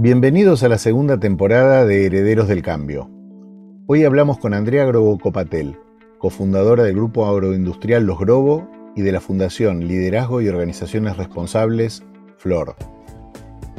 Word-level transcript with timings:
Bienvenidos 0.00 0.62
a 0.62 0.68
la 0.68 0.78
segunda 0.78 1.18
temporada 1.18 1.84
de 1.84 2.06
Herederos 2.06 2.46
del 2.46 2.62
Cambio. 2.62 3.10
Hoy 3.88 4.04
hablamos 4.04 4.38
con 4.38 4.54
Andrea 4.54 4.84
Grobo 4.84 5.18
Copatel, 5.18 5.76
cofundadora 6.20 6.84
del 6.84 6.94
grupo 6.94 7.26
agroindustrial 7.26 8.04
Los 8.06 8.20
Grobo 8.20 8.70
y 8.94 9.02
de 9.02 9.10
la 9.10 9.20
Fundación 9.20 9.88
Liderazgo 9.88 10.40
y 10.40 10.48
Organizaciones 10.48 11.16
Responsables, 11.16 12.04
FLOR. 12.36 12.76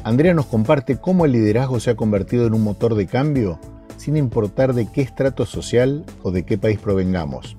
Andrea 0.03 0.33
nos 0.33 0.47
comparte 0.47 0.97
cómo 0.97 1.23
el 1.23 1.31
liderazgo 1.31 1.79
se 1.79 1.91
ha 1.91 1.95
convertido 1.95 2.45
en 2.45 2.53
un 2.53 2.65
motor 2.65 2.95
de 2.95 3.07
cambio 3.07 3.57
sin 3.95 4.17
importar 4.17 4.73
de 4.73 4.91
qué 4.91 5.01
estrato 5.01 5.45
social 5.45 6.03
o 6.21 6.31
de 6.31 6.43
qué 6.43 6.57
país 6.57 6.79
provengamos, 6.79 7.55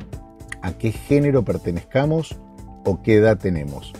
a 0.60 0.72
qué 0.72 0.92
género 0.92 1.46
pertenezcamos 1.46 2.38
o 2.84 3.00
qué 3.00 3.14
edad 3.14 3.38
tenemos. 3.38 3.94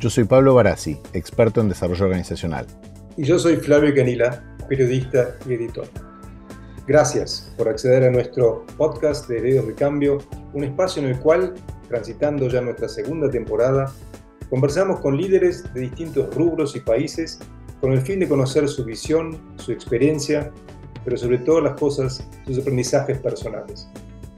Yo 0.00 0.08
soy 0.08 0.24
Pablo 0.24 0.54
Barassi, 0.54 0.96
experto 1.12 1.60
en 1.60 1.68
desarrollo 1.68 2.06
organizacional. 2.06 2.66
Y 3.14 3.24
yo 3.24 3.38
soy 3.38 3.56
Flavio 3.56 3.94
Canila, 3.94 4.42
periodista 4.70 5.36
y 5.46 5.52
editor. 5.52 5.86
Gracias 6.86 7.52
por 7.58 7.68
acceder 7.68 8.04
a 8.04 8.10
nuestro 8.10 8.64
podcast 8.78 9.28
de 9.28 9.36
Herederos 9.36 9.66
de 9.66 9.74
Cambio, 9.74 10.18
un 10.54 10.64
espacio 10.64 11.02
en 11.02 11.10
el 11.10 11.20
cual, 11.20 11.52
transitando 11.88 12.48
ya 12.48 12.62
nuestra 12.62 12.88
segunda 12.88 13.28
temporada, 13.28 13.92
conversamos 14.48 15.00
con 15.00 15.18
líderes 15.18 15.62
de 15.74 15.82
distintos 15.82 16.34
rubros 16.34 16.74
y 16.74 16.80
países 16.80 17.38
con 17.82 17.92
el 17.92 18.00
fin 18.00 18.18
de 18.18 18.28
conocer 18.28 18.66
su 18.66 18.82
visión, 18.82 19.38
su 19.56 19.72
experiencia, 19.72 20.50
pero 21.04 21.18
sobre 21.18 21.36
todas 21.38 21.64
las 21.64 21.78
cosas, 21.78 22.26
sus 22.46 22.60
aprendizajes 22.60 23.18
personales. 23.18 23.88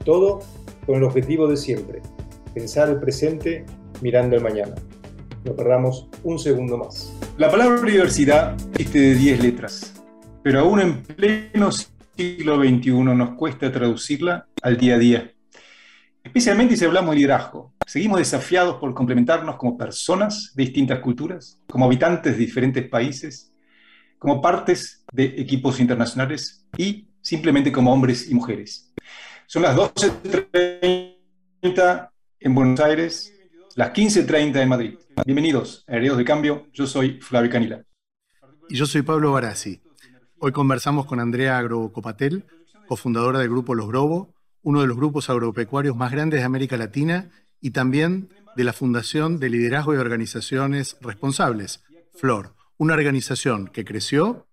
Todo 0.03 0.39
con 0.85 0.95
el 0.95 1.03
objetivo 1.05 1.47
de 1.47 1.55
siempre, 1.55 2.01
pensar 2.53 2.89
el 2.89 2.99
presente 2.99 3.65
mirando 4.01 4.35
el 4.35 4.43
mañana. 4.43 4.75
No 5.45 5.55
perdamos 5.55 6.09
un 6.23 6.39
segundo 6.39 6.75
más. 6.75 7.13
La 7.37 7.51
palabra 7.51 7.79
universidad 7.79 8.57
existe 8.71 8.99
de 8.99 9.13
10 9.13 9.43
letras, 9.43 9.93
pero 10.41 10.61
aún 10.61 10.81
en 10.81 11.03
pleno 11.03 11.69
siglo 11.71 12.57
XXI 12.57 12.91
nos 12.91 13.35
cuesta 13.35 13.71
traducirla 13.71 14.47
al 14.63 14.75
día 14.75 14.95
a 14.95 14.97
día. 14.97 15.31
Especialmente 16.23 16.75
si 16.75 16.83
hablamos 16.83 17.11
de 17.11 17.17
liderazgo. 17.17 17.75
Seguimos 17.85 18.17
desafiados 18.17 18.77
por 18.77 18.95
complementarnos 18.95 19.57
como 19.57 19.77
personas 19.77 20.51
de 20.55 20.63
distintas 20.63 20.97
culturas, 20.97 21.61
como 21.67 21.85
habitantes 21.85 22.33
de 22.33 22.39
diferentes 22.39 22.89
países, 22.89 23.53
como 24.17 24.41
partes 24.41 25.05
de 25.13 25.25
equipos 25.37 25.79
internacionales 25.79 26.65
y 26.75 27.07
simplemente 27.21 27.71
como 27.71 27.93
hombres 27.93 28.31
y 28.31 28.33
mujeres. 28.33 28.91
Son 29.45 29.61
las 29.61 29.75
12.30 29.75 32.09
en 32.39 32.55
Buenos 32.55 32.79
Aires, 32.79 33.31
las 33.75 33.93
15.30 33.93 34.59
en 34.59 34.69
Madrid. 34.69 34.95
Bienvenidos 35.23 35.85
a 35.87 35.93
Herederos 35.93 36.17
de 36.17 36.25
Cambio, 36.25 36.67
yo 36.73 36.85
soy 36.85 37.21
Flavio 37.21 37.49
Canila. 37.49 37.83
Y 38.67 38.75
yo 38.75 38.85
soy 38.85 39.01
Pablo 39.01 39.31
Barassi. 39.31 39.81
Hoy 40.39 40.51
conversamos 40.51 41.05
con 41.05 41.19
Andrea 41.19 41.57
Agrocopatel, 41.57 42.45
cofundadora 42.87 43.39
del 43.39 43.49
grupo 43.49 43.75
Los 43.75 43.87
Grobo, 43.87 44.35
uno 44.61 44.81
de 44.81 44.87
los 44.87 44.97
grupos 44.97 45.29
agropecuarios 45.29 45.95
más 45.95 46.11
grandes 46.11 46.41
de 46.41 46.45
América 46.45 46.75
Latina 46.75 47.31
y 47.61 47.71
también 47.71 48.29
de 48.55 48.63
la 48.65 48.73
Fundación 48.73 49.39
de 49.39 49.49
Liderazgo 49.49 49.93
y 49.93 49.97
Organizaciones 49.97 50.97
Responsables, 51.01 51.83
FLOR, 52.15 52.53
una 52.77 52.93
organización 52.93 53.67
que 53.67 53.85
creció, 53.85 54.47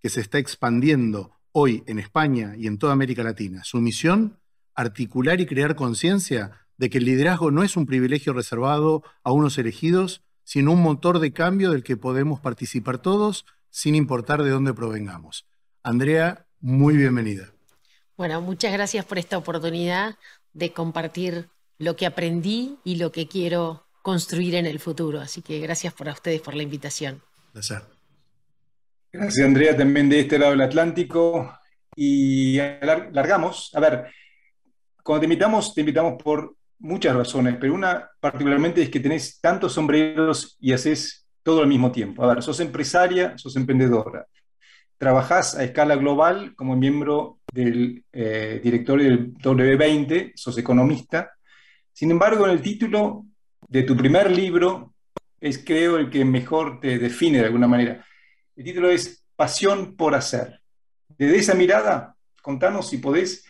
que 0.00 0.10
se 0.10 0.20
está 0.20 0.38
expandiendo 0.38 1.38
hoy 1.52 1.84
en 1.86 1.98
España 1.98 2.54
y 2.56 2.66
en 2.66 2.78
toda 2.78 2.92
América 2.92 3.22
Latina. 3.22 3.62
Su 3.64 3.80
misión, 3.80 4.38
articular 4.74 5.40
y 5.40 5.46
crear 5.46 5.76
conciencia 5.76 6.66
de 6.80 6.88
que 6.88 6.96
el 6.96 7.04
liderazgo 7.04 7.50
no 7.50 7.62
es 7.62 7.76
un 7.76 7.84
privilegio 7.84 8.32
reservado 8.32 9.02
a 9.22 9.32
unos 9.32 9.58
elegidos, 9.58 10.22
sino 10.44 10.72
un 10.72 10.82
motor 10.82 11.18
de 11.18 11.30
cambio 11.30 11.72
del 11.72 11.84
que 11.84 11.98
podemos 11.98 12.40
participar 12.40 12.96
todos 12.96 13.44
sin 13.68 13.94
importar 13.94 14.42
de 14.42 14.48
dónde 14.48 14.72
provengamos. 14.72 15.44
Andrea, 15.82 16.46
muy 16.58 16.96
bienvenida. 16.96 17.52
Bueno, 18.16 18.40
muchas 18.40 18.72
gracias 18.72 19.04
por 19.04 19.18
esta 19.18 19.36
oportunidad 19.36 20.16
de 20.54 20.72
compartir 20.72 21.50
lo 21.76 21.96
que 21.96 22.06
aprendí 22.06 22.78
y 22.82 22.96
lo 22.96 23.12
que 23.12 23.28
quiero 23.28 23.84
construir 24.00 24.54
en 24.54 24.64
el 24.64 24.80
futuro. 24.80 25.20
Así 25.20 25.42
que 25.42 25.58
gracias 25.58 25.92
por 25.92 26.08
a 26.08 26.12
ustedes 26.12 26.40
por 26.40 26.54
la 26.54 26.62
invitación. 26.62 27.20
Gracias. 27.52 27.82
Gracias, 29.12 29.46
Andrea, 29.46 29.76
también 29.76 30.08
de 30.08 30.20
este 30.20 30.38
lado 30.38 30.52
del 30.52 30.62
Atlántico. 30.62 31.58
Y 31.94 32.56
largamos. 32.56 33.70
A 33.74 33.80
ver, 33.80 34.06
cuando 35.02 35.20
te 35.20 35.26
invitamos, 35.26 35.74
te 35.74 35.82
invitamos 35.82 36.14
por 36.22 36.56
muchas 36.80 37.14
razones, 37.14 37.56
pero 37.60 37.74
una 37.74 38.10
particularmente 38.18 38.82
es 38.82 38.90
que 38.90 39.00
tenés 39.00 39.40
tantos 39.40 39.74
sombreros 39.74 40.56
y 40.60 40.72
haces 40.72 41.26
todo 41.42 41.62
al 41.62 41.68
mismo 41.68 41.92
tiempo. 41.92 42.24
A 42.24 42.34
ver, 42.34 42.42
sos 42.42 42.60
empresaria, 42.60 43.36
sos 43.38 43.56
emprendedora, 43.56 44.26
trabajás 44.98 45.56
a 45.56 45.64
escala 45.64 45.96
global 45.96 46.54
como 46.56 46.76
miembro 46.76 47.38
del 47.52 48.04
eh, 48.12 48.60
directorio 48.62 49.08
del 49.08 49.34
W20, 49.34 50.32
sos 50.34 50.58
economista. 50.58 51.32
Sin 51.92 52.10
embargo, 52.10 52.46
en 52.46 52.52
el 52.52 52.62
título 52.62 53.24
de 53.68 53.82
tu 53.82 53.96
primer 53.96 54.30
libro 54.30 54.94
es 55.40 55.58
creo 55.64 55.96
el 55.96 56.10
que 56.10 56.24
mejor 56.24 56.80
te 56.80 56.98
define 56.98 57.38
de 57.38 57.46
alguna 57.46 57.68
manera. 57.68 58.04
El 58.56 58.64
título 58.64 58.90
es 58.90 59.24
Pasión 59.36 59.96
por 59.96 60.14
hacer. 60.14 60.60
Desde 61.08 61.38
esa 61.38 61.54
mirada, 61.54 62.14
contanos 62.42 62.90
si 62.90 62.98
podés 62.98 63.44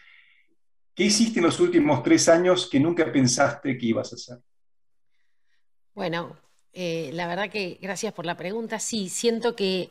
¿Qué 1.00 1.06
hiciste 1.06 1.38
en 1.38 1.46
los 1.46 1.58
últimos 1.60 2.02
tres 2.02 2.28
años 2.28 2.68
que 2.70 2.78
nunca 2.78 3.10
pensaste 3.10 3.78
que 3.78 3.86
ibas 3.86 4.12
a 4.12 4.16
hacer? 4.16 4.36
Bueno, 5.94 6.36
eh, 6.74 7.08
la 7.14 7.26
verdad 7.26 7.48
que 7.48 7.78
gracias 7.80 8.12
por 8.12 8.26
la 8.26 8.36
pregunta. 8.36 8.78
Sí, 8.78 9.08
siento 9.08 9.56
que 9.56 9.88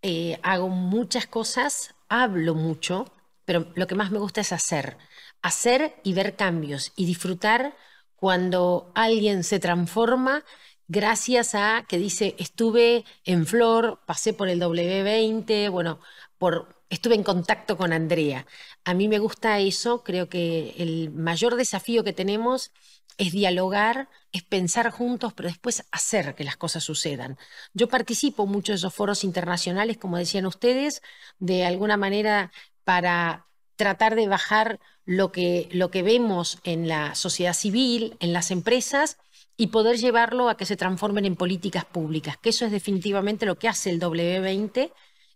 eh, 0.00 0.38
hago 0.44 0.68
muchas 0.68 1.26
cosas, 1.26 1.96
hablo 2.08 2.54
mucho, 2.54 3.12
pero 3.44 3.66
lo 3.74 3.88
que 3.88 3.96
más 3.96 4.12
me 4.12 4.20
gusta 4.20 4.42
es 4.42 4.52
hacer. 4.52 4.96
Hacer 5.42 5.96
y 6.04 6.12
ver 6.12 6.36
cambios 6.36 6.92
y 6.94 7.04
disfrutar 7.04 7.76
cuando 8.14 8.92
alguien 8.94 9.42
se 9.42 9.58
transforma 9.58 10.44
gracias 10.86 11.56
a 11.56 11.84
que 11.88 11.98
dice, 11.98 12.36
estuve 12.38 13.04
en 13.24 13.46
Flor, 13.46 13.98
pasé 14.06 14.32
por 14.34 14.48
el 14.48 14.60
W20, 14.60 15.68
bueno, 15.72 15.98
por 16.38 16.83
estuve 16.94 17.14
en 17.14 17.22
contacto 17.22 17.76
con 17.76 17.92
Andrea. 17.92 18.46
A 18.84 18.94
mí 18.94 19.08
me 19.08 19.18
gusta 19.18 19.58
eso, 19.58 20.02
creo 20.02 20.28
que 20.28 20.74
el 20.78 21.10
mayor 21.10 21.56
desafío 21.56 22.04
que 22.04 22.12
tenemos 22.12 22.72
es 23.18 23.32
dialogar, 23.32 24.08
es 24.32 24.42
pensar 24.42 24.90
juntos, 24.90 25.32
pero 25.34 25.48
después 25.48 25.84
hacer 25.92 26.34
que 26.34 26.44
las 26.44 26.56
cosas 26.56 26.84
sucedan. 26.84 27.38
Yo 27.72 27.88
participo 27.88 28.46
mucho 28.46 28.72
de 28.72 28.76
esos 28.76 28.94
foros 28.94 29.24
internacionales, 29.24 29.98
como 29.98 30.18
decían 30.18 30.46
ustedes, 30.46 31.02
de 31.38 31.64
alguna 31.64 31.96
manera 31.96 32.52
para 32.84 33.46
tratar 33.76 34.14
de 34.14 34.28
bajar 34.28 34.80
lo 35.04 35.32
que, 35.32 35.68
lo 35.72 35.90
que 35.90 36.02
vemos 36.02 36.58
en 36.64 36.88
la 36.88 37.14
sociedad 37.14 37.54
civil, 37.54 38.16
en 38.20 38.32
las 38.32 38.50
empresas, 38.50 39.18
y 39.56 39.68
poder 39.68 39.98
llevarlo 39.98 40.48
a 40.48 40.56
que 40.56 40.66
se 40.66 40.76
transformen 40.76 41.24
en 41.24 41.36
políticas 41.36 41.84
públicas, 41.84 42.36
que 42.36 42.50
eso 42.50 42.64
es 42.64 42.72
definitivamente 42.72 43.46
lo 43.46 43.56
que 43.56 43.68
hace 43.68 43.90
el 43.90 44.00
W20 44.00 44.90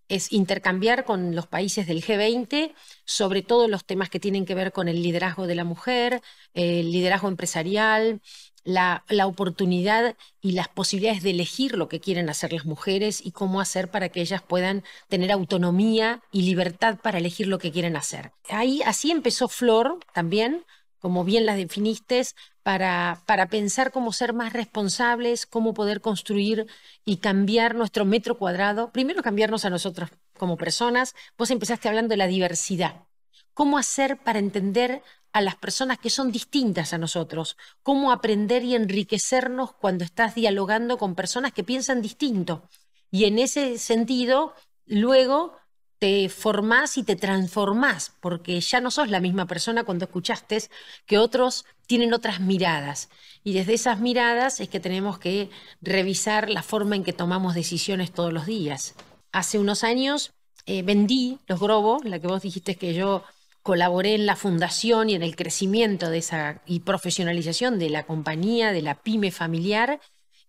es 0.09 0.33
intercambiar 0.33 1.05
con 1.05 1.35
los 1.35 1.47
países 1.47 1.87
del 1.87 2.03
G20 2.03 2.75
sobre 3.05 3.43
todos 3.43 3.69
los 3.69 3.85
temas 3.85 4.11
que 4.11 4.21
tienen 4.21 4.47
que 4.47 4.55
ver 4.55 4.73
con 4.73 4.89
el 4.89 5.03
liderazgo 5.03 5.47
de 5.47 5.55
la 5.55 5.65
mujer, 5.65 6.23
el 6.55 6.91
liderazgo 6.91 7.29
empresarial, 7.29 8.21
la, 8.69 9.27
oportunidad 9.27 10.17
y 10.41 10.53
las 10.53 10.69
posibilidades 10.69 11.23
de 11.23 11.31
elegir 11.31 11.77
lo 11.77 11.89
que 11.89 12.01
quieren 12.01 12.29
hacer 12.29 12.53
las 12.53 12.67
mujeres 12.67 13.25
y 13.25 13.33
cómo 13.33 13.61
hacer 13.61 13.91
para 13.91 14.11
que 14.11 14.21
ellas 14.21 14.43
puedan 14.43 14.85
tener 15.09 15.33
autonomía 15.33 16.23
y 16.33 16.43
libertad 16.43 16.99
para 17.03 17.19
elegir 17.19 17.47
lo 17.47 17.59
que 17.59 17.73
quieren 17.73 17.97
hacer. 17.97 18.33
Ahí 18.51 18.83
así 18.85 19.11
empezó 19.11 19.49
Flor 19.49 19.99
también, 20.13 20.65
como 20.99 21.25
bien 21.25 21.47
las 21.47 21.57
definiste, 21.57 22.23
para, 22.63 23.23
para, 23.27 23.49
pensar 23.49 23.93
cómo 23.93 24.13
ser 24.13 24.35
más 24.35 24.53
responsables, 24.53 25.47
cómo 25.47 25.73
poder 25.73 26.01
construir 26.01 26.67
y 27.05 27.19
cambiar 27.19 27.75
nuestro 27.75 28.05
metro 28.05 28.37
cuadrado. 28.37 28.93
Primero 28.93 29.23
cambiarnos 29.23 29.65
a 29.65 29.71
nosotros 29.71 30.11
como 30.37 30.57
personas. 30.57 31.15
Vos 31.39 31.51
empezaste 31.51 31.89
hablando 31.89 32.11
de 32.11 32.19
la 32.19 32.27
diversidad. 32.27 33.07
¿Cómo 33.55 33.79
hacer 33.79 34.19
para 34.19 34.39
entender 34.39 35.03
a 35.33 35.41
las 35.41 35.57
personas 35.57 35.99
que 35.99 36.11
son 36.11 36.31
distintas 36.31 36.93
a 36.93 36.99
nosotros? 36.99 37.57
¿Cómo 37.83 38.13
aprender 38.13 38.65
y 38.65 38.75
enriquecernos 38.75 39.73
cuando 39.73 40.05
estás 40.05 40.35
dialogando 40.35 40.99
con 40.99 41.15
personas 41.15 41.53
que 41.53 41.65
piensan 41.65 42.03
distinto? 42.03 42.69
Y 43.11 43.25
en 43.25 43.39
ese 43.39 43.79
sentido, 43.79 44.55
luego 44.87 45.57
te 45.99 46.29
formás 46.29 46.97
y 46.97 47.03
te 47.03 47.17
transformás, 47.17 48.13
porque 48.21 48.61
ya 48.61 48.81
no 48.81 48.91
sos 48.91 49.09
la 49.09 49.21
misma 49.21 49.47
persona 49.47 49.85
cuando 49.85 50.05
escuchaste 50.05 50.63
que 51.07 51.19
otros 51.19 51.65
tienen 51.87 52.13
otras 52.13 52.41
miradas. 52.41 53.09
Y 53.43 53.53
desde 53.53 53.75
esas 53.75 54.01
miradas 54.01 54.61
es 54.61 54.69
que 54.69 54.81
tenemos 54.81 55.19
que 55.19 55.51
revisar 55.81 56.51
la 56.51 56.63
forma 56.63 56.97
en 56.97 57.05
que 57.05 57.13
tomamos 57.13 57.55
decisiones 57.55 58.13
todos 58.13 58.33
los 58.33 58.47
días. 58.47 58.95
Hace 59.33 59.59
unos 59.59 59.85
años 59.85 60.33
eh, 60.67 60.83
vendí 60.83 61.39
los 61.47 61.61
Grobos, 61.61 62.05
la 62.05 62.21
que 62.21 62.29
vos 62.29 62.43
dijiste 62.43 62.77
que 62.77 62.95
yo 62.95 63.25
colaboré 63.63 64.15
en 64.15 64.27
la 64.27 64.37
fundación 64.37 65.11
y 65.11 65.15
en 65.15 65.23
el 65.23 65.37
crecimiento 65.37 66.11
de 66.11 66.19
esa 66.19 66.63
y 66.67 66.81
profesionalización 66.81 67.79
de 67.79 67.91
la 67.91 68.05
compañía, 68.05 68.73
de 68.73 68.83
la 68.83 68.95
pyme 68.95 69.31
familiar, 69.31 70.01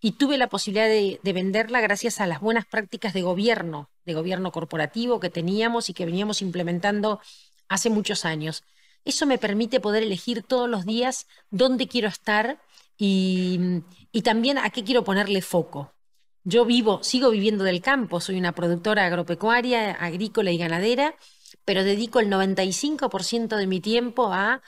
y 0.02 0.14
tuve 0.14 0.38
la 0.38 0.48
posibilidad 0.48 0.88
de 0.88 1.34
venderla 1.34 1.82
gracias 1.82 2.22
a 2.22 2.28
las 2.28 2.40
buenas 2.40 2.66
prácticas 2.66 3.14
de 3.14 3.22
gobierno 3.22 3.90
de 4.10 4.16
gobierno 4.16 4.52
corporativo 4.52 5.20
que 5.20 5.30
teníamos 5.30 5.90
y 5.90 5.94
que 5.94 6.06
veníamos 6.06 6.42
implementando 6.42 7.22
hace 7.68 7.90
muchos 7.90 8.26
años. 8.26 8.64
Eso 9.06 9.26
me 9.26 9.38
permite 9.38 9.80
poder 9.80 10.04
elegir 10.04 10.44
todos 10.44 10.70
los 10.70 10.86
días 10.86 11.28
dónde 11.50 11.88
quiero 11.88 12.10
estar 12.10 12.60
y, 12.98 13.82
y 14.12 14.22
también 14.24 14.58
a 14.58 14.70
qué 14.70 14.84
quiero 14.84 15.04
ponerle 15.04 15.42
foco. 15.42 15.94
Yo 16.44 16.66
vivo, 16.66 17.04
sigo 17.04 17.30
viviendo 17.30 17.64
del 17.64 17.82
campo, 17.82 18.20
soy 18.20 18.38
una 18.38 18.54
productora 18.54 19.06
agropecuaria, 19.06 19.92
agrícola 19.92 20.52
y 20.52 20.58
ganadera, 20.58 21.16
pero 21.64 21.84
dedico 21.84 22.20
el 22.20 22.30
95% 22.30 23.56
de 23.56 23.68
mi 23.68 23.80
tiempo 23.80 24.34
a, 24.34 24.62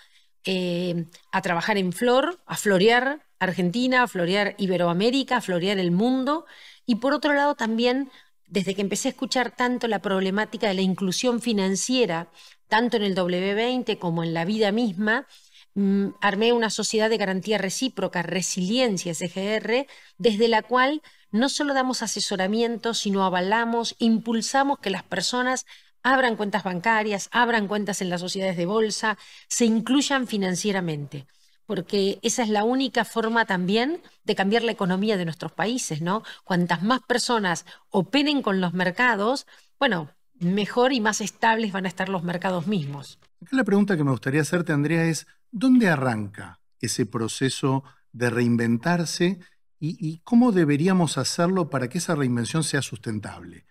eh, 0.45 1.05
a 1.31 1.41
trabajar 1.41 1.77
en 1.77 1.91
flor, 1.93 2.39
a 2.45 2.57
florear 2.57 3.25
Argentina, 3.41 4.03
a 4.03 4.07
florear 4.07 4.55
Iberoamérica, 4.59 5.37
a 5.37 5.41
florear 5.41 5.79
el 5.79 5.91
mundo. 5.91 6.45
Y 6.85 6.95
por 6.95 7.13
otro 7.13 7.33
lado 7.33 7.55
también, 7.55 8.11
desde 8.51 8.75
que 8.75 8.81
empecé 8.81 9.07
a 9.07 9.11
escuchar 9.11 9.55
tanto 9.55 9.87
la 9.87 10.01
problemática 10.01 10.67
de 10.67 10.73
la 10.75 10.81
inclusión 10.81 11.41
financiera, 11.41 12.29
tanto 12.67 12.97
en 12.97 13.03
el 13.03 13.15
W20 13.15 13.97
como 13.97 14.23
en 14.23 14.33
la 14.33 14.45
vida 14.45 14.73
misma, 14.73 15.25
mm, 15.73 16.09
armé 16.19 16.51
una 16.51 16.69
sociedad 16.69 17.09
de 17.09 17.17
garantía 17.17 17.57
recíproca, 17.57 18.21
Resiliencia 18.21 19.13
SGR, 19.13 19.87
desde 20.17 20.49
la 20.49 20.61
cual 20.63 21.01
no 21.31 21.47
solo 21.47 21.73
damos 21.73 22.01
asesoramiento, 22.01 22.93
sino 22.93 23.23
avalamos, 23.23 23.95
impulsamos 23.99 24.79
que 24.79 24.89
las 24.89 25.03
personas 25.03 25.65
abran 26.03 26.35
cuentas 26.35 26.63
bancarias, 26.65 27.29
abran 27.31 27.69
cuentas 27.69 28.01
en 28.01 28.09
las 28.09 28.19
sociedades 28.19 28.57
de 28.57 28.65
bolsa, 28.65 29.17
se 29.47 29.63
incluyan 29.63 30.27
financieramente, 30.27 31.25
porque 31.71 32.19
esa 32.21 32.43
es 32.43 32.49
la 32.49 32.65
única 32.65 33.05
forma 33.05 33.45
también 33.45 34.01
de 34.25 34.35
cambiar 34.35 34.61
la 34.61 34.73
economía 34.73 35.15
de 35.15 35.23
nuestros 35.23 35.53
países, 35.53 36.01
¿no? 36.01 36.21
Cuantas 36.43 36.83
más 36.83 36.99
personas 36.99 37.65
operen 37.91 38.41
con 38.41 38.59
los 38.59 38.73
mercados, 38.73 39.47
bueno, 39.79 40.09
mejor 40.37 40.91
y 40.91 40.99
más 40.99 41.21
estables 41.21 41.71
van 41.71 41.85
a 41.85 41.87
estar 41.87 42.09
los 42.09 42.23
mercados 42.23 42.67
mismos. 42.67 43.19
la 43.51 43.63
pregunta 43.63 43.95
que 43.95 44.03
me 44.03 44.11
gustaría 44.11 44.41
hacerte, 44.41 44.73
Andrea, 44.73 45.05
es 45.05 45.27
¿dónde 45.49 45.87
arranca 45.87 46.59
ese 46.81 47.05
proceso 47.05 47.85
de 48.11 48.29
reinventarse 48.29 49.39
y, 49.79 50.19
cómo 50.25 50.51
deberíamos 50.51 51.17
hacerlo 51.17 51.69
para 51.69 51.87
que 51.87 51.99
esa 51.99 52.15
reinvención 52.15 52.65
sea 52.65 52.81
sustentable? 52.81 53.63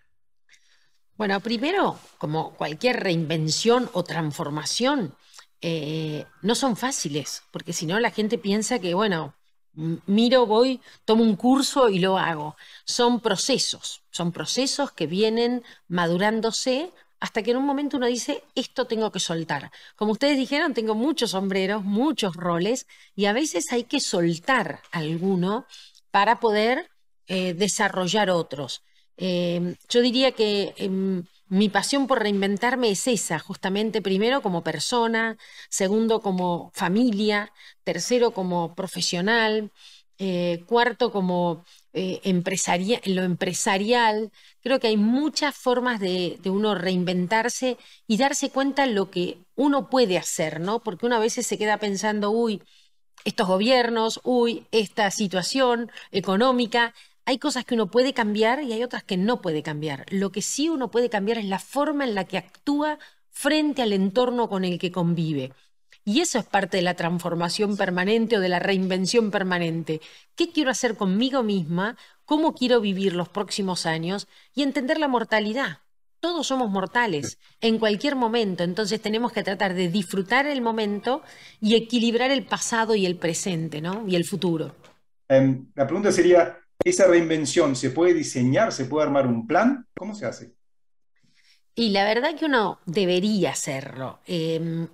Bueno, 1.17 1.39
primero, 1.39 1.99
como 2.17 2.55
cualquier 2.55 2.99
reinvención 2.99 3.91
o 3.93 4.03
transformación, 4.03 5.13
eh, 5.61 6.25
no 6.41 6.55
son 6.55 6.75
fáciles, 6.75 7.43
porque 7.51 7.73
si 7.73 7.85
no 7.85 7.99
la 7.99 8.11
gente 8.11 8.37
piensa 8.37 8.79
que, 8.79 8.93
bueno, 8.93 9.35
miro, 9.73 10.45
voy, 10.45 10.81
tomo 11.05 11.23
un 11.23 11.35
curso 11.35 11.89
y 11.89 11.99
lo 11.99 12.17
hago. 12.17 12.55
Son 12.85 13.19
procesos, 13.19 14.03
son 14.11 14.31
procesos 14.31 14.91
que 14.91 15.07
vienen 15.07 15.63
madurándose 15.87 16.91
hasta 17.19 17.43
que 17.43 17.51
en 17.51 17.57
un 17.57 17.65
momento 17.65 17.97
uno 17.97 18.07
dice, 18.07 18.43
esto 18.55 18.85
tengo 18.85 19.11
que 19.11 19.19
soltar. 19.19 19.71
Como 19.95 20.13
ustedes 20.13 20.37
dijeron, 20.37 20.73
tengo 20.73 20.95
muchos 20.95 21.31
sombreros, 21.31 21.83
muchos 21.83 22.35
roles, 22.35 22.87
y 23.15 23.25
a 23.25 23.33
veces 23.33 23.71
hay 23.71 23.83
que 23.83 23.99
soltar 23.99 24.81
alguno 24.91 25.67
para 26.09 26.39
poder 26.39 26.89
eh, 27.27 27.53
desarrollar 27.53 28.31
otros. 28.31 28.81
Em, 29.17 29.75
yo 29.87 30.01
diría 30.01 30.31
que 30.31 30.73
em, 30.77 31.23
mi 31.51 31.67
pasión 31.67 32.07
por 32.07 32.19
reinventarme 32.21 32.91
es 32.91 33.07
esa, 33.07 33.37
justamente 33.37 34.01
primero 34.01 34.41
como 34.41 34.63
persona, 34.63 35.37
segundo 35.69 36.21
como 36.21 36.71
familia, 36.73 37.51
tercero 37.83 38.31
como 38.31 38.73
profesional, 38.73 39.71
eh, 40.17 40.63
cuarto 40.65 41.11
como 41.11 41.65
eh, 41.91 42.21
lo 43.05 43.23
empresarial. 43.23 44.31
Creo 44.61 44.79
que 44.79 44.87
hay 44.87 44.95
muchas 44.97 45.53
formas 45.53 45.99
de, 45.99 46.39
uno 46.45 46.73
reinventarse 46.75 47.77
y 48.07 48.15
darse 48.17 48.49
cuenta 48.49 48.85
lo 48.85 49.11
que 49.11 49.39
uno 49.55 49.89
puede 49.89 50.17
hacer, 50.17 50.61
¿no? 50.61 50.81
Porque 50.81 51.05
uno 51.05 51.17
a 51.17 51.19
veces 51.19 51.45
se 51.47 51.57
queda 51.57 51.77
pensando, 51.79 52.31
uy, 52.31 52.61
estos 53.25 53.47
gobiernos, 53.47 54.21
uy, 54.23 54.67
esta 54.71 55.11
situación 55.11 55.91
económica. 56.11 56.93
Hay 57.25 57.37
cosas 57.37 57.65
que 57.65 57.75
uno 57.75 57.91
puede 57.91 58.13
cambiar 58.13 58.63
y 58.63 58.73
hay 58.73 58.83
otras 58.83 59.03
que 59.03 59.17
no 59.17 59.41
puede 59.41 59.63
cambiar. 59.63 60.05
Lo 60.09 60.31
que 60.31 60.41
sí 60.41 60.69
uno 60.69 60.91
puede 60.91 61.09
cambiar 61.09 61.37
es 61.37 61.45
la 61.45 61.59
forma 61.59 62.03
en 62.03 62.15
la 62.15 62.25
que 62.25 62.37
actúa 62.37 62.99
frente 63.29 63.81
al 63.81 63.93
entorno 63.93 64.49
con 64.49 64.65
el 64.65 64.79
que 64.79 64.91
convive. 64.91 65.53
Y 66.03 66.21
eso 66.21 66.39
es 66.39 66.45
parte 66.45 66.77
de 66.77 66.83
la 66.83 66.95
transformación 66.95 67.77
permanente 67.77 68.37
o 68.37 68.39
de 68.39 68.49
la 68.49 68.59
reinvención 68.59 69.29
permanente. 69.29 70.01
¿Qué 70.35 70.51
quiero 70.51 70.71
hacer 70.71 70.97
conmigo 70.97 71.43
misma? 71.43 71.95
¿Cómo 72.25 72.55
quiero 72.55 72.81
vivir 72.81 73.13
los 73.13 73.29
próximos 73.29 73.85
años? 73.85 74.27
Y 74.55 74.63
entender 74.63 74.97
la 74.97 75.07
mortalidad 75.07 75.79
todos 76.21 76.47
somos 76.47 76.69
mortales 76.69 77.39
en 77.59 77.79
cualquier 77.79 78.15
momento, 78.15 78.63
entonces 78.63 79.01
tenemos 79.01 79.33
que 79.33 79.43
tratar 79.43 79.73
de 79.73 79.89
disfrutar 79.89 80.45
el 80.45 80.61
momento 80.61 81.23
y 81.59 81.75
equilibrar 81.75 82.31
el 82.31 82.45
pasado 82.45 82.95
y 82.95 83.05
el 83.05 83.17
presente, 83.17 83.81
¿no? 83.81 84.07
Y 84.07 84.15
el 84.15 84.23
futuro. 84.23 84.75
Em, 85.27 85.65
la 85.75 85.85
pregunta 85.85 86.11
sería, 86.11 86.59
¿esa 86.83 87.07
reinvención 87.07 87.75
se 87.75 87.91
puede 87.91 88.13
diseñar, 88.13 88.71
se 88.71 88.85
puede 88.85 89.05
armar 89.05 89.27
un 89.27 89.47
plan? 89.47 89.87
¿Cómo 89.95 90.15
se 90.15 90.25
hace? 90.25 90.53
Y 91.75 91.89
la 91.89 92.03
verdad 92.03 92.35
que 92.37 92.45
uno 92.45 92.79
debería 92.85 93.51
hacerlo. 93.51 94.19
Em, 94.25 94.87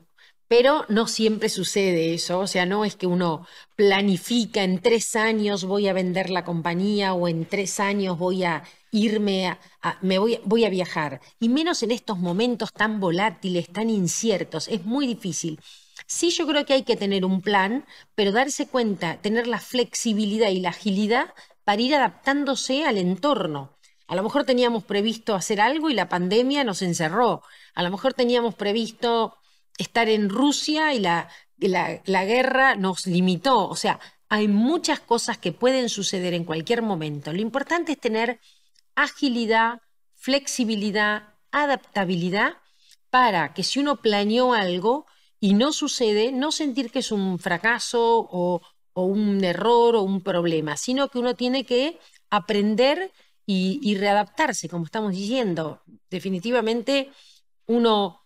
pero 0.47 0.85
no 0.87 1.07
siempre 1.07 1.49
sucede 1.49 2.13
eso, 2.13 2.39
o 2.39 2.47
sea, 2.47 2.65
no 2.65 2.85
es 2.85 2.95
que 2.95 3.07
uno 3.07 3.45
planifica 3.75 4.63
en 4.63 4.79
tres 4.79 5.15
años 5.15 5.65
voy 5.65 5.87
a 5.87 5.93
vender 5.93 6.29
la 6.29 6.45
compañía 6.45 7.13
o 7.13 7.27
en 7.27 7.45
tres 7.45 7.79
años 7.81 8.17
voy 8.17 8.43
a 8.45 8.63
irme 8.91 9.47
a, 9.47 9.59
me 10.01 10.17
voy, 10.17 10.39
voy 10.45 10.63
a 10.63 10.69
viajar, 10.69 11.19
y 11.39 11.49
menos 11.49 11.83
en 11.83 11.91
estos 11.91 12.17
momentos 12.17 12.71
tan 12.71 13.01
volátiles, 13.01 13.67
tan 13.67 13.89
inciertos, 13.89 14.69
es 14.69 14.85
muy 14.85 15.05
difícil. 15.05 15.59
Sí, 16.05 16.29
yo 16.29 16.47
creo 16.47 16.65
que 16.65 16.73
hay 16.73 16.83
que 16.83 16.95
tener 16.95 17.25
un 17.25 17.41
plan, 17.41 17.85
pero 18.15 18.31
darse 18.31 18.67
cuenta, 18.67 19.17
tener 19.17 19.47
la 19.47 19.59
flexibilidad 19.59 20.49
y 20.49 20.61
la 20.61 20.69
agilidad 20.69 21.33
para 21.67 21.81
ir 21.81 21.93
adaptándose 21.95 22.85
al 22.85 22.97
entorno. 22.97 23.77
A 24.07 24.15
lo 24.15 24.23
mejor 24.23 24.45
teníamos 24.45 24.85
previsto 24.85 25.35
hacer 25.35 25.59
algo 25.59 25.89
y 25.89 25.93
la 25.93 26.07
pandemia 26.07 26.63
nos 26.63 26.81
encerró. 26.81 27.43
A 27.75 27.83
lo 27.83 27.91
mejor 27.91 28.13
teníamos 28.13 28.55
previsto 28.55 29.35
estar 29.77 30.07
en 30.07 30.29
Rusia 30.29 30.93
y 30.93 30.99
la, 30.99 31.27
la, 31.57 32.23
guerra 32.23 32.77
nos 32.77 33.05
limitó. 33.05 33.67
O 33.67 33.75
sea, 33.75 33.99
hay 34.29 34.47
muchas 34.47 35.01
cosas 35.01 35.37
que 35.39 35.51
pueden 35.51 35.89
suceder 35.89 36.33
en 36.33 36.45
cualquier 36.45 36.83
momento. 36.83 37.33
Lo 37.33 37.41
importante 37.41 37.91
es 37.91 37.99
tener 37.99 38.39
agilidad, 38.95 39.81
flexibilidad, 40.15 41.33
adaptabilidad 41.51 42.53
para 43.09 43.53
que 43.53 43.63
si 43.65 43.79
uno 43.81 43.97
planeó 43.97 44.53
algo 44.53 45.05
y 45.41 45.53
no 45.53 45.73
sucede, 45.73 46.31
no 46.31 46.53
sentir 46.53 46.91
que 46.91 46.99
es 46.99 47.11
un 47.11 47.39
fracaso 47.39 48.25
o, 48.31 48.61
un 49.05 49.43
error 49.43 49.95
o 49.95 50.01
un 50.01 50.21
problema, 50.21 50.77
sino 50.77 51.09
que 51.09 51.19
uno 51.19 51.35
tiene 51.35 51.65
que 51.65 51.99
aprender 52.29 53.11
y, 53.45 53.79
y 53.81 53.95
readaptarse, 53.97 54.69
como 54.69 54.85
estamos 54.85 55.13
diciendo. 55.13 55.81
Definitivamente 56.09 57.09
uno 57.67 58.21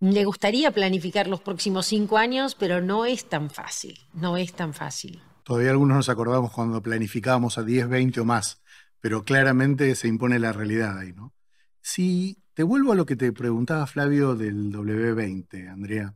le 0.00 0.24
gustaría 0.24 0.70
planificar 0.70 1.26
los 1.28 1.40
próximos 1.40 1.86
cinco 1.86 2.18
años, 2.18 2.54
pero 2.54 2.80
no 2.80 3.06
es 3.06 3.28
tan 3.28 3.50
fácil, 3.50 3.98
no 4.12 4.36
es 4.36 4.52
tan 4.52 4.74
fácil. 4.74 5.22
Todavía 5.44 5.70
algunos 5.70 5.96
nos 5.96 6.08
acordamos 6.08 6.52
cuando 6.52 6.82
planificábamos 6.82 7.58
a 7.58 7.62
10, 7.62 7.88
20 7.88 8.20
o 8.20 8.24
más, 8.24 8.62
pero 9.00 9.24
claramente 9.24 9.94
se 9.94 10.08
impone 10.08 10.38
la 10.38 10.52
realidad 10.52 10.98
ahí, 10.98 11.12
¿no? 11.12 11.34
Si 11.80 12.38
te 12.54 12.62
vuelvo 12.62 12.92
a 12.92 12.94
lo 12.94 13.04
que 13.04 13.16
te 13.16 13.32
preguntaba 13.32 13.86
Flavio 13.86 14.34
del 14.34 14.72
W20, 14.72 15.70
Andrea, 15.70 16.14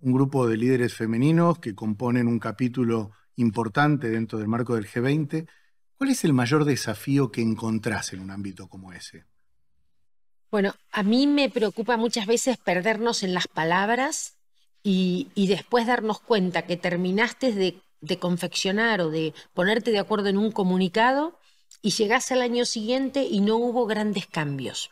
un 0.00 0.12
grupo 0.12 0.46
de 0.46 0.56
líderes 0.56 0.94
femeninos 0.94 1.58
que 1.58 1.74
componen 1.74 2.28
un 2.28 2.38
capítulo 2.38 3.10
importante 3.40 4.08
dentro 4.08 4.38
del 4.38 4.48
marco 4.48 4.74
del 4.74 4.86
G20, 4.86 5.48
¿cuál 5.96 6.10
es 6.10 6.24
el 6.24 6.32
mayor 6.32 6.64
desafío 6.64 7.30
que 7.32 7.42
encontrás 7.42 8.12
en 8.12 8.20
un 8.20 8.30
ámbito 8.30 8.68
como 8.68 8.92
ese? 8.92 9.24
Bueno, 10.50 10.74
a 10.90 11.02
mí 11.02 11.26
me 11.26 11.48
preocupa 11.48 11.96
muchas 11.96 12.26
veces 12.26 12.58
perdernos 12.58 13.22
en 13.22 13.34
las 13.34 13.46
palabras 13.46 14.36
y, 14.82 15.28
después 15.36 15.86
darnos 15.86 16.20
cuenta 16.20 16.62
que 16.62 16.76
terminaste 16.76 17.52
de, 17.52 18.18
confeccionar 18.18 19.00
o 19.00 19.10
de 19.10 19.34
ponerte 19.54 19.90
de 19.90 19.98
acuerdo 19.98 20.28
en 20.28 20.38
un 20.38 20.50
comunicado 20.50 21.38
y 21.82 21.90
llegás 21.90 22.32
al 22.32 22.42
año 22.42 22.64
siguiente 22.64 23.22
y 23.22 23.40
no 23.40 23.56
hubo 23.56 23.86
grandes 23.86 24.26
cambios. 24.26 24.90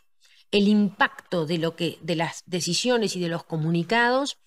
El 0.51 0.67
impacto 0.67 1.45
de 1.45 1.57
lo 1.57 1.75
que, 1.75 1.97
de 2.01 2.15
las 2.15 2.43
decisiones 2.45 3.15
y 3.15 3.19
de 3.19 3.29
los 3.29 3.43
comunicados 3.43 4.37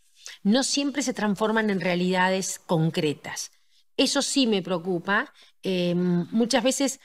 no 0.43 0.63
siempre 0.63 1.03
se 1.03 1.13
transforman 1.13 1.71
en 1.71 1.81
realidades 1.81 2.59
concretas. 2.59 3.51
Eso 3.97 4.23
sí 4.23 4.47
me 4.47 4.63
preocupa. 4.63 5.33
Eh, 5.63 5.95
muchas 5.95 6.63
veces 6.65 7.01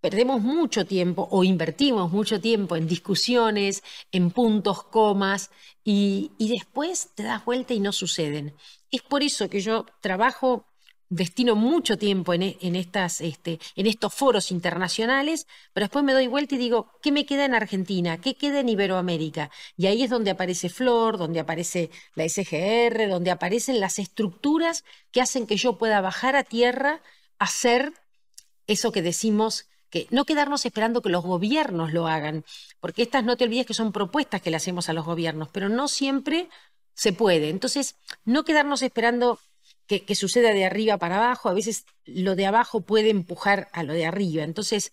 perdemos 0.00 0.40
mucho 0.40 0.86
tiempo 0.86 1.28
o 1.30 1.44
invertimos 1.44 2.12
mucho 2.12 2.40
tiempo 2.40 2.76
en 2.76 2.86
discusiones, 2.86 3.82
en 4.12 4.30
puntos, 4.30 4.84
comas, 4.84 5.50
y, 5.84 6.30
después 6.38 7.10
te 7.14 7.22
das 7.24 7.44
vuelta 7.44 7.74
y 7.74 7.80
no 7.80 7.92
suceden. 7.92 8.54
Es 8.90 9.02
por 9.02 9.22
eso 9.22 9.48
que 9.48 9.60
yo 9.60 9.86
trabajo 10.00 10.66
destino 11.08 11.54
mucho 11.54 11.96
tiempo 11.96 12.34
en, 12.34 12.42
e, 12.42 12.56
estas, 12.60 13.20
este, 13.20 13.58
en 13.76 13.86
estos 13.86 14.14
foros 14.14 14.50
internacionales, 14.50 15.46
pero 15.72 15.84
después 15.84 16.04
me 16.04 16.12
doy 16.12 16.26
vuelta 16.26 16.54
y 16.54 16.58
digo, 16.58 16.92
¿qué 17.02 17.12
me 17.12 17.26
queda 17.26 17.44
en 17.44 17.54
Argentina? 17.54 18.18
¿Qué 18.18 18.36
queda 18.36 18.60
en 18.60 18.68
Iberoamérica? 18.68 19.50
Y 19.76 19.86
ahí 19.86 20.02
es 20.02 20.10
donde 20.10 20.30
aparece 20.30 20.68
Flor, 20.68 21.18
donde 21.18 21.40
aparece 21.40 21.90
la 22.14 22.28
SGR, 22.28 23.08
donde 23.08 23.30
aparecen 23.30 23.80
las 23.80 23.98
estructuras 23.98 24.84
que 25.10 25.20
hacen 25.20 25.46
que 25.46 25.56
yo 25.56 25.78
pueda 25.78 26.00
bajar 26.00 26.36
a 26.36 26.44
tierra, 26.44 27.00
hacer 27.38 27.92
eso 28.66 28.92
que 28.92 29.02
decimos 29.02 29.66
que 29.90 30.06
no 30.10 30.26
quedarnos 30.26 30.66
esperando 30.66 31.00
que 31.00 31.08
los 31.08 31.24
gobiernos 31.24 31.94
lo 31.94 32.06
hagan, 32.06 32.44
porque 32.78 33.02
estas 33.02 33.24
no 33.24 33.38
te 33.38 33.44
olvides 33.44 33.64
que 33.64 33.72
son 33.72 33.92
propuestas 33.92 34.42
que 34.42 34.50
le 34.50 34.56
hacemos 34.56 34.90
a 34.90 34.92
los 34.92 35.06
gobiernos, 35.06 35.48
pero 35.50 35.70
no 35.70 35.88
siempre 35.88 36.50
se 36.94 37.12
puede. 37.14 37.48
Entonces, 37.48 37.96
no 38.24 38.44
quedarnos 38.44 38.82
esperando 38.82 39.38
que, 39.88 40.14
suceda 40.14 40.52
de 40.52 40.66
arriba 40.66 40.98
para 40.98 41.16
abajo, 41.16 41.48
a 41.48 41.54
veces 41.54 41.86
lo 42.04 42.36
de 42.36 42.46
abajo 42.46 42.82
puede 42.82 43.10
empujar 43.10 43.68
a 43.72 43.82
lo 43.82 43.94
de 43.94 44.06
arriba. 44.06 44.44
Entonces, 44.44 44.92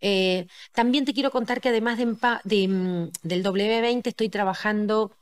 eh, 0.00 0.46
también 0.72 1.04
te 1.04 1.12
quiero 1.12 1.30
contar 1.30 1.60
que 1.60 1.68
además 1.68 1.98
de, 1.98 2.68
mm, 2.68 3.10
del 3.22 3.42
W20 3.44 4.08
estoy 4.08 4.30
trabajando 4.30 5.12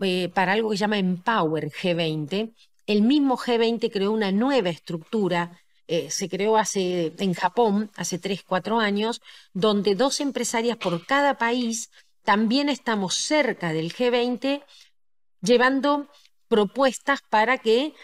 eh, 0.00 0.28
para 0.28 0.52
algo 0.52 0.70
que 0.70 0.76
se 0.76 0.80
llama 0.82 0.98
Empower 0.98 1.70
G20. 1.70 2.52
El 2.86 3.02
mismo 3.02 3.36
G20 3.38 3.90
creó 3.90 4.10
una 4.12 4.32
nueva 4.32 4.70
estructura, 4.70 5.60
eh, 5.86 6.10
se 6.10 6.28
creó 6.28 6.56
hace, 6.56 7.14
en 7.18 7.34
Japón 7.34 7.90
hace 7.96 8.18
3, 8.18 8.42
4 8.42 8.80
años, 8.80 9.22
donde 9.52 9.94
dos 9.94 10.20
empresarias 10.20 10.76
por 10.78 11.06
cada 11.06 11.38
país 11.38 11.90
también 12.24 12.68
estamos 12.68 13.14
cerca 13.14 13.72
del 13.72 13.92
G20 13.94 14.62
llevando 15.42 16.08
propuestas 16.48 17.20
para 17.30 17.58
que 17.58 17.94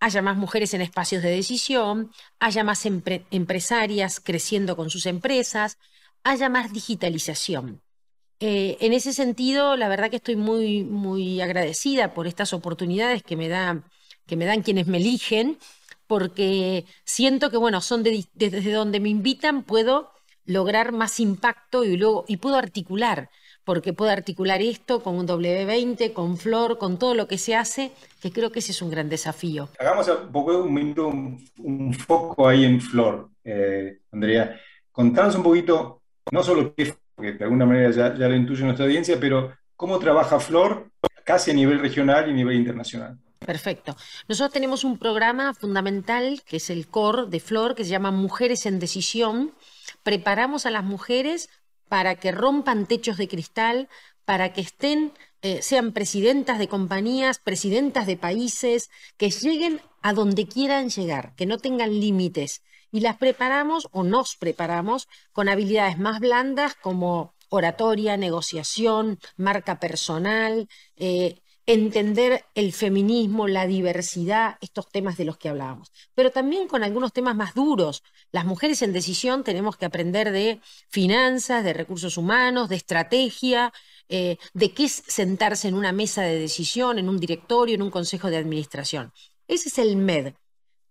haya 0.00 0.22
más 0.22 0.36
mujeres 0.36 0.74
en 0.74 0.82
espacios 0.82 1.22
de 1.22 1.30
decisión, 1.30 2.10
haya 2.38 2.64
más 2.64 2.86
empresarias 2.86 4.20
creciendo 4.20 4.76
con 4.76 4.90
sus 4.90 5.06
empresas, 5.06 5.78
haya 6.24 6.48
más 6.48 6.72
digitalización. 6.72 7.82
Eh, 8.38 8.76
en 8.80 8.92
ese 8.92 9.12
sentido, 9.12 9.76
la 9.76 9.88
verdad 9.88 10.10
que 10.10 10.16
estoy 10.16 10.36
muy, 10.36 10.84
muy 10.84 11.40
agradecida 11.40 12.12
por 12.12 12.26
estas 12.26 12.52
oportunidades 12.52 13.22
que 13.22 13.36
me, 13.36 13.48
que 14.26 14.36
me 14.36 14.44
dan 14.44 14.62
quienes 14.62 14.86
me 14.86 14.98
eligen, 14.98 15.58
porque 16.06 16.84
siento 17.04 17.50
que, 17.50 17.56
bueno, 17.56 17.80
son 17.80 18.02
desde 18.02 18.72
donde 18.72 19.00
me 19.00 19.08
invitan, 19.08 19.62
puedo 19.62 20.12
lograr 20.44 20.92
más 20.92 21.18
impacto 21.18 21.84
y, 21.84 21.96
luego, 21.96 22.24
y 22.28 22.36
puedo 22.36 22.56
articular 22.56 23.30
porque 23.66 23.92
puedo 23.92 24.12
articular 24.12 24.62
esto 24.62 25.02
con 25.02 25.16
un 25.16 25.26
W20, 25.26 26.12
con 26.12 26.38
Flor, 26.38 26.78
con 26.78 27.00
todo 27.00 27.14
lo 27.14 27.26
que 27.26 27.36
se 27.36 27.56
hace, 27.56 27.90
que 28.22 28.30
creo 28.30 28.52
que 28.52 28.60
ese 28.60 28.70
es 28.70 28.80
un 28.80 28.90
gran 28.90 29.08
desafío. 29.08 29.68
Hagamos 29.80 30.06
un 30.08 30.30
poco 30.30 30.62
un, 30.62 31.44
un, 31.58 31.92
foco 31.92 32.46
ahí 32.46 32.64
en 32.64 32.80
Flor, 32.80 33.28
eh, 33.42 33.98
Andrea. 34.12 34.56
Contanos 34.92 35.34
un 35.34 35.42
poquito, 35.42 36.00
no 36.30 36.44
solo 36.44 36.76
qué, 36.76 36.94
porque 37.16 37.32
de 37.32 37.42
alguna 37.42 37.66
manera 37.66 37.90
ya, 37.90 38.16
ya 38.16 38.28
lo 38.28 38.36
intuye 38.36 38.62
nuestra 38.62 38.86
audiencia, 38.86 39.18
pero 39.18 39.52
cómo 39.74 39.98
trabaja 39.98 40.38
Flor 40.38 40.92
casi 41.24 41.50
a 41.50 41.54
nivel 41.54 41.80
regional 41.80 42.28
y 42.28 42.30
a 42.30 42.34
nivel 42.34 42.56
internacional. 42.56 43.18
Perfecto. 43.40 43.96
Nosotros 44.28 44.52
tenemos 44.52 44.84
un 44.84 44.96
programa 44.96 45.54
fundamental 45.54 46.40
que 46.46 46.58
es 46.58 46.70
el 46.70 46.86
core 46.86 47.26
de 47.26 47.40
Flor, 47.40 47.74
que 47.74 47.82
se 47.82 47.90
llama 47.90 48.12
Mujeres 48.12 48.64
en 48.64 48.78
Decisión. 48.78 49.52
Preparamos 50.04 50.66
a 50.66 50.70
las 50.70 50.84
mujeres 50.84 51.50
para 51.88 52.16
que 52.16 52.32
rompan 52.32 52.86
techos 52.86 53.16
de 53.16 53.28
cristal, 53.28 53.88
para 54.24 54.52
que 54.52 54.60
estén, 54.60 55.12
eh, 55.42 55.62
sean 55.62 55.92
presidentas 55.92 56.58
de 56.58 56.68
compañías, 56.68 57.38
presidentas 57.38 58.06
de 58.06 58.16
países, 58.16 58.90
que 59.16 59.30
lleguen 59.30 59.80
a 60.02 60.12
donde 60.12 60.46
quieran 60.46 60.90
llegar, 60.90 61.34
que 61.36 61.46
no 61.46 61.58
tengan 61.58 62.00
límites. 62.00 62.62
Y 62.92 63.00
las 63.00 63.16
preparamos 63.16 63.88
o 63.92 64.04
nos 64.04 64.36
preparamos 64.36 65.08
con 65.32 65.48
habilidades 65.48 65.98
más 65.98 66.20
blandas 66.20 66.74
como 66.74 67.34
oratoria, 67.48 68.16
negociación, 68.16 69.18
marca 69.36 69.78
personal, 69.78 70.68
eh, 70.96 71.40
entender 71.66 72.44
el 72.54 72.72
feminismo, 72.72 73.48
la 73.48 73.66
diversidad, 73.66 74.56
estos 74.60 74.88
temas 74.88 75.16
de 75.16 75.24
los 75.24 75.36
que 75.36 75.48
hablábamos, 75.48 75.92
pero 76.14 76.30
también 76.30 76.68
con 76.68 76.84
algunos 76.84 77.12
temas 77.12 77.34
más 77.34 77.54
duros. 77.54 78.04
Las 78.30 78.44
mujeres 78.44 78.82
en 78.82 78.92
decisión 78.92 79.42
tenemos 79.42 79.76
que 79.76 79.86
aprender 79.86 80.30
de 80.30 80.60
finanzas, 80.88 81.64
de 81.64 81.72
recursos 81.72 82.16
humanos, 82.16 82.68
de 82.68 82.76
estrategia, 82.76 83.72
eh, 84.08 84.38
de 84.54 84.72
qué 84.72 84.84
es 84.84 85.02
sentarse 85.08 85.66
en 85.66 85.74
una 85.74 85.90
mesa 85.90 86.22
de 86.22 86.38
decisión, 86.38 86.98
en 86.98 87.08
un 87.08 87.18
directorio, 87.18 87.74
en 87.74 87.82
un 87.82 87.90
consejo 87.90 88.30
de 88.30 88.36
administración. 88.36 89.12
Ese 89.48 89.68
es 89.68 89.78
el 89.78 89.96
MED. 89.96 90.34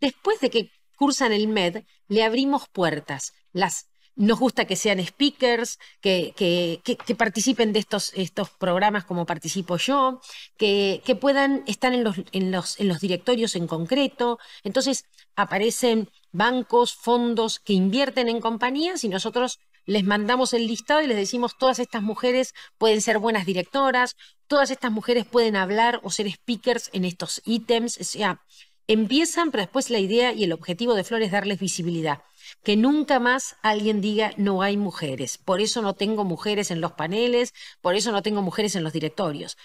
Después 0.02 0.42
de 0.42 0.50
que 0.50 0.72
cursan 0.98 1.32
el 1.32 1.48
MED, 1.48 1.84
le 2.10 2.24
abrimos 2.24 2.68
puertas. 2.68 3.34
Las 3.54 3.88
nos 4.16 4.40
gusta 4.40 4.66
que 4.66 4.76
sean 4.76 5.06
speakers, 5.06 5.78
que, 6.02 6.34
que, 6.36 7.16
participen 7.16 7.74
de 7.74 7.80
estos, 7.80 8.14
estos, 8.16 8.50
programas 8.50 9.04
como 9.04 9.26
participo 9.26 9.78
yo, 9.78 10.22
que, 10.58 11.02
puedan 11.20 11.64
estar 11.68 11.94
en 11.94 12.04
los, 12.04 12.16
en, 12.32 12.52
los, 12.52 12.80
en 12.80 12.88
los 12.88 13.00
directorios 13.00 13.56
en 13.56 13.68
concreto. 13.68 14.40
Entonces 14.64 15.06
aparecen 15.36 16.10
bancos, 16.32 16.94
fondos 16.94 17.60
que 17.60 17.74
invierten 17.74 18.30
en 18.30 18.40
compañías 18.40 19.04
y 19.04 19.10
nosotros 19.10 19.60
les 19.86 20.04
mandamos 20.04 20.54
el 20.54 20.66
listado 20.66 21.02
y 21.02 21.08
les 21.08 21.18
decimos 21.18 21.58
todas 21.58 21.80
estas 21.80 22.02
mujeres 22.02 22.54
pueden 22.78 23.02
ser 23.02 23.20
buenas 23.20 23.46
directoras, 23.46 24.16
todas 24.48 24.72
estas 24.72 24.92
mujeres 24.92 25.26
pueden 25.26 25.56
hablar 25.56 26.00
o 26.04 26.10
ser 26.10 26.32
speakers 26.32 26.90
en 26.94 27.06
estos 27.06 27.42
ítems. 27.46 27.98
O 28.00 28.04
sea, 28.04 28.42
empiezan, 28.88 29.52
pero 29.52 29.64
después 29.64 29.90
la 29.90 30.00
idea 30.00 30.32
y 30.34 30.46
el 30.46 30.54
objetivo 30.54 30.96
de 30.96 31.04
Flor 31.04 31.22
es 31.22 31.32
darles 31.32 31.60
visibilidad 31.60 32.24
que 32.64 32.76
nunca 32.78 33.20
más 33.20 33.58
alguien 33.62 34.02
diga 34.02 34.32
no 34.38 34.62
hay 34.62 34.78
mujeres. 34.78 35.38
Por 35.38 35.62
eso 35.62 35.82
no 35.82 35.94
tengo 35.94 36.24
mujeres 36.24 36.72
en 36.72 36.82
los 36.82 36.94
paneles, 36.94 37.54
por 37.82 37.96
eso 37.96 38.12
no 38.12 38.22
tengo 38.22 38.42
mujeres 38.42 38.76
en 38.76 38.84
los 38.84 38.94
directorios. 38.94 39.58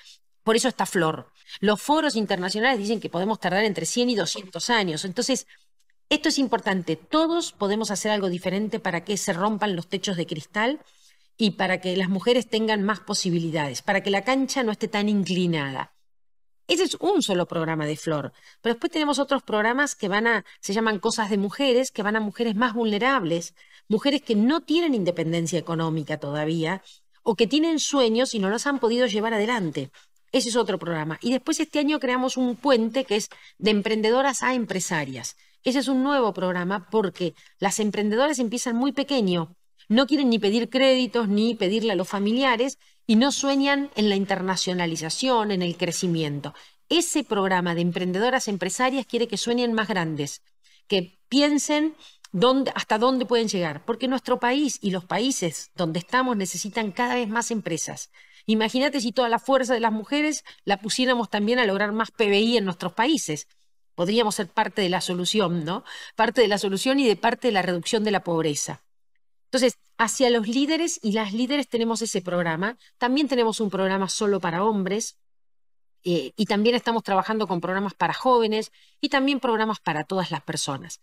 Por 0.42 0.56
eso 0.56 0.68
está 0.68 0.87
Flor. 0.87 1.32
Los 1.61 1.80
foros 1.80 2.16
internacionales 2.16 2.78
dicen 2.78 3.00
que 3.00 3.11
podemos 3.11 3.40
tardar 3.40 3.64
entre 3.64 3.87
100 3.87 4.11
y 4.11 4.14
200 4.14 4.70
años. 4.70 5.04
Entonces, 5.04 5.47
esto 6.09 6.28
es 6.28 6.38
importante. 6.38 6.97
Todos 6.97 7.52
podemos 7.52 7.90
hacer 7.90 8.11
algo 8.11 8.28
diferente 8.28 8.80
para 8.80 9.04
que 9.04 9.16
se 9.16 9.32
rompan 9.32 9.76
los 9.76 9.88
techos 9.88 10.16
de 10.16 10.26
cristal 10.26 10.80
y 11.37 11.52
para 11.52 11.80
que 11.80 11.97
las 11.97 12.09
mujeres 12.09 12.49
tengan 12.49 12.82
más 12.82 13.00
posibilidades, 13.00 13.82
para 13.82 14.02
que 14.02 14.11
la 14.11 14.25
cancha 14.25 14.62
no 14.62 14.73
esté 14.73 14.88
tan 14.88 15.09
inclinada. 15.09 15.94
Ese 16.71 16.85
es 16.85 16.97
un 17.00 17.21
solo 17.21 17.47
programa 17.47 17.85
de 17.85 17.97
Flor. 17.97 18.33
Pero 18.62 18.75
después 18.75 18.93
tenemos 18.93 19.19
otros 19.19 19.43
programas 19.43 19.97
que 19.97 20.07
van 20.07 20.29
a, 20.29 20.45
se 20.61 20.73
llaman 20.73 21.00
Cosas 21.00 21.29
de 21.29 21.37
Mujeres, 21.37 21.91
que 21.91 22.05
van 22.05 22.15
a 22.15 22.21
mujeres 22.21 22.55
más 22.55 22.75
vulnerables, 22.75 23.57
mujeres 23.89 24.23
que 24.23 24.37
no 24.37 24.61
tienen 24.61 24.95
independencia 24.95 25.59
económica 25.59 26.21
todavía, 26.21 26.81
o 27.25 27.35
que 27.35 27.49
tienen 27.49 27.81
sueños 27.81 28.35
y 28.35 28.39
no 28.39 28.50
los 28.50 28.69
han 28.69 28.79
podido 28.79 29.09
llevar 29.09 29.35
adelante. 29.35 29.91
Ese 30.31 30.50
es 30.50 30.55
otro 30.55 30.79
programa. 30.79 31.19
Y 31.21 31.33
después 31.33 31.59
este 31.59 31.81
año 31.81 31.99
creamos 31.99 32.37
un 32.37 32.55
puente 32.55 33.05
que 33.05 33.17
es 33.17 33.31
de 33.59 33.73
emprendedoras 33.73 34.45
a 34.45 34.55
empresarias. 34.55 35.37
Ese 35.65 35.81
es 35.81 35.89
un 35.89 36.05
nuevo 36.05 36.33
programa 36.33 36.87
porque 36.89 37.35
las 37.59 37.81
emprendedoras 37.81 38.39
empiezan 38.39 38.77
muy 38.77 38.93
pequeño, 38.93 39.57
no 39.91 40.07
quieren 40.07 40.31
ni 40.31 40.39
pedir 40.39 40.71
créditos 40.71 41.27
ni 41.27 41.57
pedirle 41.57 41.91
a 41.91 41.97
los 41.97 42.07
familiares 42.07 42.79
y 43.11 43.17
no 43.17 43.33
sueñan 43.33 43.90
en 43.97 44.09
la 44.09 44.14
internacionalización, 44.14 45.50
en 45.50 45.62
el 45.62 45.76
crecimiento. 45.76 46.55
Ese 46.88 47.25
programa 47.25 47.75
de 47.75 47.81
emprendedoras 47.81 48.47
empresarias 48.47 49.05
quiere 49.05 49.26
que 49.26 49.37
sueñen 49.37 49.73
más 49.73 49.88
grandes, 49.88 50.43
que 50.87 51.19
piensen 51.29 51.97
dónde, 52.31 52.71
hasta 52.76 52.99
dónde 52.99 53.26
pueden 53.26 53.49
llegar, 53.49 53.85
porque 53.85 54.07
nuestro 54.07 54.38
país 54.38 54.79
y 54.81 54.93
los 54.93 55.07
países 55.07 55.73
donde 55.75 55.99
estamos 55.99 56.37
necesitan 56.37 56.93
cada 56.93 57.17
vez 57.17 57.29
más 57.29 57.50
empresas. 57.50 58.12
Imagínate 58.47 59.00
si 59.00 59.11
toda 59.11 59.29
la 59.29 59.40
fuerza 59.40 59.75
de 59.75 59.81
las 59.81 59.90
mujeres 59.90 60.45
la 60.64 60.76
pusiéramos 60.76 61.29
también 61.31 61.59
a 61.59 61.67
lograr 61.67 61.90
más 61.90 62.12
PBI 62.12 62.59
en 62.59 62.64
nuestros 62.64 62.93
países. 62.93 63.49
Podríamos 63.97 64.37
ser 64.37 64.47
parte 64.47 64.83
de 64.83 64.88
la 64.88 65.00
solución, 65.00 65.64
¿no? 65.64 65.83
Parte 66.14 66.43
de 66.43 66.47
la 66.47 66.59
solución 66.59 67.00
y 67.00 67.09
de 67.09 67.17
parte 67.17 67.49
de 67.49 67.55
la 67.55 67.62
reducción 67.62 68.05
de 68.05 68.12
la 68.12 68.23
pobreza. 68.23 68.85
Entonces, 69.47 69.79
hacia 70.00 70.30
los 70.30 70.49
líderes 70.49 70.99
y 71.02 71.12
las 71.12 71.35
líderes 71.35 71.69
tenemos 71.69 72.00
ese 72.00 72.23
programa. 72.23 72.78
También 72.97 73.28
tenemos 73.28 73.61
un 73.61 73.69
programa 73.69 74.09
solo 74.09 74.40
para 74.40 74.64
hombres 74.64 75.19
eh, 76.04 76.33
y 76.37 76.47
también 76.47 76.75
estamos 76.75 77.02
trabajando 77.02 77.47
con 77.47 77.61
programas 77.61 77.92
para 77.92 78.14
jóvenes 78.14 78.73
y 79.02 79.11
también 79.11 79.40
programas 79.40 79.78
para 79.78 80.04
todas 80.04 80.30
las 80.30 80.40
personas. 80.40 81.02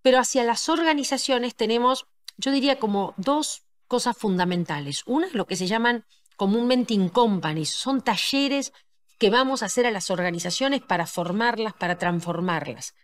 Pero 0.00 0.20
hacia 0.20 0.44
las 0.44 0.68
organizaciones 0.68 1.56
tenemos, 1.56 2.06
yo 2.36 2.52
diría, 2.52 2.78
como 2.78 3.14
dos 3.16 3.64
cosas 3.88 4.16
fundamentales. 4.16 5.02
Una 5.06 5.26
es 5.26 5.34
lo 5.34 5.48
que 5.48 5.56
se 5.56 5.66
llaman 5.66 6.04
comúnmente 6.36 6.94
in 6.94 7.08
companies, 7.08 7.70
son 7.70 8.00
talleres 8.00 8.72
que 9.18 9.28
vamos 9.28 9.64
a 9.64 9.66
hacer 9.66 9.86
a 9.86 9.90
las 9.90 10.08
organizaciones 10.08 10.82
para 10.82 11.08
formarlas, 11.08 11.74
para 11.74 11.98
transformarlas, 11.98 12.94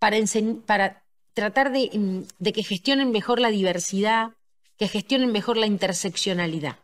para, 0.00 1.04
tratar 1.34 1.70
mm, 1.70 2.22
de, 2.40 2.52
que 2.52 2.64
gestionen 2.64 3.12
mejor 3.12 3.38
la 3.38 3.50
diversidad, 3.50 4.32
que 4.80 4.88
gestionen 4.88 5.30
mejor 5.30 5.58
la 5.58 5.66
interseccionalidad. 5.66 6.78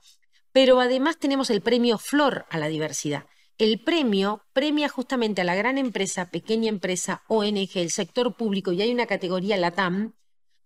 Pero 0.53 0.81
además 0.81 1.17
tenemos 1.19 1.49
el 1.49 1.63
premio 1.63 1.97
Flor 1.97 2.45
a 2.51 2.59
la 2.59 2.69
diversidad. 2.69 3.25
el 3.59 3.83
premio 3.83 4.43
premia 4.53 4.91
justamente 4.91 5.41
a 5.41 5.45
la 5.45 5.55
gran 5.55 5.79
empresa, 5.79 6.31
pequeña 6.31 6.69
empresa, 6.69 7.23
ONG, 7.27 7.71
el 7.77 7.91
sector 7.91 8.37
público, 8.37 8.71
y 8.71 8.83
hay 8.83 8.93
una 8.93 9.07
categoría 9.07 9.57
LATAM, 9.57 10.13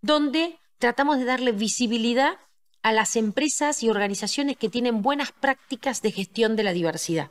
donde 0.02 0.58
tratamos 0.78 1.18
de 1.18 1.24
darle 1.24 1.52
visibilidad 1.52 2.36
a 2.82 2.92
las 2.92 3.14
empresas 3.14 3.84
y 3.84 3.90
organizaciones 3.90 4.56
que 4.56 4.68
tienen 4.68 5.02
buenas 5.02 5.30
prácticas 5.30 6.02
de 6.02 6.10
gestión 6.10 6.56
de 6.56 6.64
la 6.64 6.72
diversidad. 6.72 7.30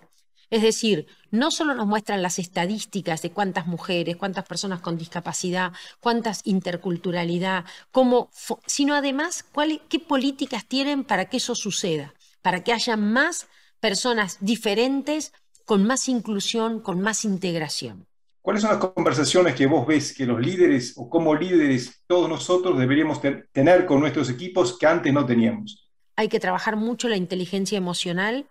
Es 0.49 0.63
decir, 0.63 1.05
no 1.29 1.51
solo 1.51 1.75
nos 1.75 1.85
muestran 1.85 2.23
las 2.23 2.39
estadísticas 2.39 3.21
de 3.21 3.31
cuántas 3.31 3.67
mujeres, 3.67 4.17
cuántas 4.17 4.45
personas 4.45 4.81
con 4.81 4.97
discapacidad, 4.97 5.73
cuántas 5.99 6.41
interculturalidad, 6.45 7.65
cómo, 7.91 8.31
sino 8.65 8.95
además 8.95 9.45
qué 9.89 9.99
políticas 9.99 10.65
tienen 10.65 11.03
para 11.03 11.25
que 11.25 11.37
eso 11.37 11.53
suceda, 11.53 12.13
para 12.41 12.63
que 12.63 12.73
haya 12.73 12.97
más 12.97 13.47
personas 13.79 14.37
diferentes, 14.39 15.33
con 15.65 15.85
más 15.85 16.09
inclusión, 16.09 16.79
con 16.79 16.99
más 16.99 17.25
integración. 17.25 18.07
¿Cuáles 18.41 18.63
son 18.63 18.71
las 18.71 18.79
conversaciones 18.79 19.53
que 19.53 19.67
vos 19.67 19.85
ves 19.85 20.13
que 20.13 20.25
los 20.25 20.39
líderes 20.39 20.95
o 20.97 21.07
como 21.09 21.35
líderes 21.35 22.01
todos 22.07 22.27
nosotros 22.27 22.79
deberíamos 22.79 23.21
tener 23.51 23.85
con 23.85 23.99
nuestros 23.99 24.29
equipos 24.29 24.79
que 24.79 24.87
antes 24.87 25.13
no 25.13 25.25
teníamos? 25.25 25.87
Hay 26.15 26.27
que 26.27 26.39
trabajar 26.39 26.75
mucho 26.75 27.07
la 27.07 27.17
inteligencia 27.17 27.77
emocional, 27.77 28.47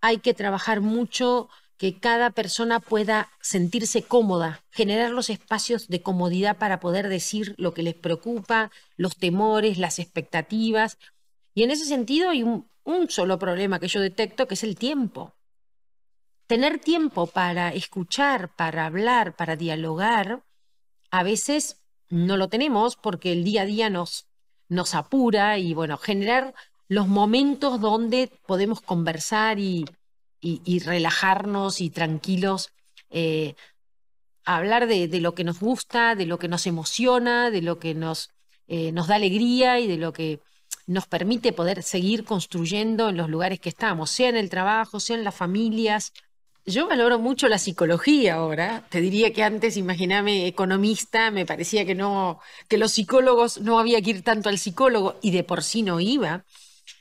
hay 0.00 0.18
que 0.18 0.34
trabajar 0.34 0.80
mucho 0.80 1.48
que 1.78 1.98
cada 1.98 2.30
persona 2.30 2.80
pueda 2.80 3.30
sentirse 3.40 4.02
cómoda, 4.02 4.64
generar 4.70 5.12
los 5.12 5.30
espacios 5.30 5.86
de 5.86 6.02
comodidad 6.02 6.58
para 6.58 6.80
poder 6.80 7.08
decir 7.08 7.54
lo 7.56 7.72
que 7.72 7.84
les 7.84 7.94
preocupa, 7.94 8.72
los 8.96 9.16
temores, 9.16 9.78
las 9.78 10.00
expectativas. 10.00 10.98
Y 11.54 11.62
en 11.62 11.70
ese 11.70 11.84
sentido 11.84 12.30
hay 12.30 12.42
un, 12.42 12.68
solo 13.08 13.38
problema 13.38 13.78
que 13.78 13.86
yo 13.86 14.00
detecto, 14.00 14.48
que 14.48 14.54
es 14.54 14.64
el 14.64 14.76
tiempo. 14.76 15.36
Tener 16.48 16.80
tiempo 16.80 17.26
para 17.26 17.72
escuchar, 17.72 18.54
para 18.56 18.86
hablar, 18.86 19.36
para 19.36 19.54
dialogar, 19.54 20.42
a 21.10 21.22
veces 21.22 21.80
no 22.08 22.36
lo 22.36 22.48
tenemos 22.48 22.96
porque 22.96 23.32
el 23.32 23.44
día 23.44 23.62
a 23.62 23.66
día 23.66 23.90
nos, 23.90 24.26
nos 24.68 24.94
apura 24.94 25.58
y 25.58 25.74
bueno, 25.74 25.96
generar 25.96 26.54
los 26.88 27.06
momentos 27.06 27.80
donde 27.80 28.30
podemos 28.46 28.80
conversar 28.80 29.58
y, 29.58 29.84
relajarnos 30.84 31.80
y 31.80 31.90
tranquilos, 31.90 32.70
eh, 33.10 33.54
hablar 34.44 34.86
de, 34.86 35.08
lo 35.20 35.34
que 35.34 35.44
nos 35.44 35.60
gusta, 35.60 36.14
de 36.14 36.26
lo 36.26 36.38
que 36.38 36.48
nos 36.48 36.66
emociona, 36.66 37.50
de 37.50 37.60
lo 37.60 37.78
que 37.78 37.94
nos, 37.94 38.30
eh, 38.66 38.92
nos 38.92 39.06
da 39.06 39.16
alegría 39.16 39.78
y 39.78 39.86
de 39.86 39.98
lo 39.98 40.12
que 40.12 40.40
nos 40.86 41.06
permite 41.06 41.52
poder 41.52 41.82
seguir 41.82 42.24
construyendo 42.24 43.10
en 43.10 43.18
los 43.18 43.28
lugares 43.28 43.60
que 43.60 43.68
estamos, 43.68 44.10
sea 44.10 44.30
en 44.30 44.36
el 44.36 44.48
trabajo, 44.48 45.00
sea 45.00 45.16
en 45.16 45.24
las 45.24 45.34
familias. 45.34 46.12
Yo 46.64 46.88
valoro 46.88 47.18
mucho 47.18 47.48
la 47.48 47.58
psicología 47.58 48.36
ahora. 48.36 48.84
Te 48.88 49.02
diría 49.02 49.32
que 49.34 49.42
antes, 49.42 49.76
imagíname, 49.76 50.46
economista, 50.46 51.30
me 51.30 51.44
parecía 51.44 51.84
que 51.84 51.94
no, 51.94 52.40
que 52.68 52.78
los 52.78 52.92
psicólogos 52.92 53.60
no 53.60 53.78
había 53.78 54.00
que 54.00 54.10
ir 54.10 54.22
tanto 54.22 54.48
al 54.48 54.58
psicólogo 54.58 55.16
y 55.20 55.30
de 55.30 55.44
por 55.44 55.62
sí 55.62 55.82
no 55.82 56.00
iba. 56.00 56.44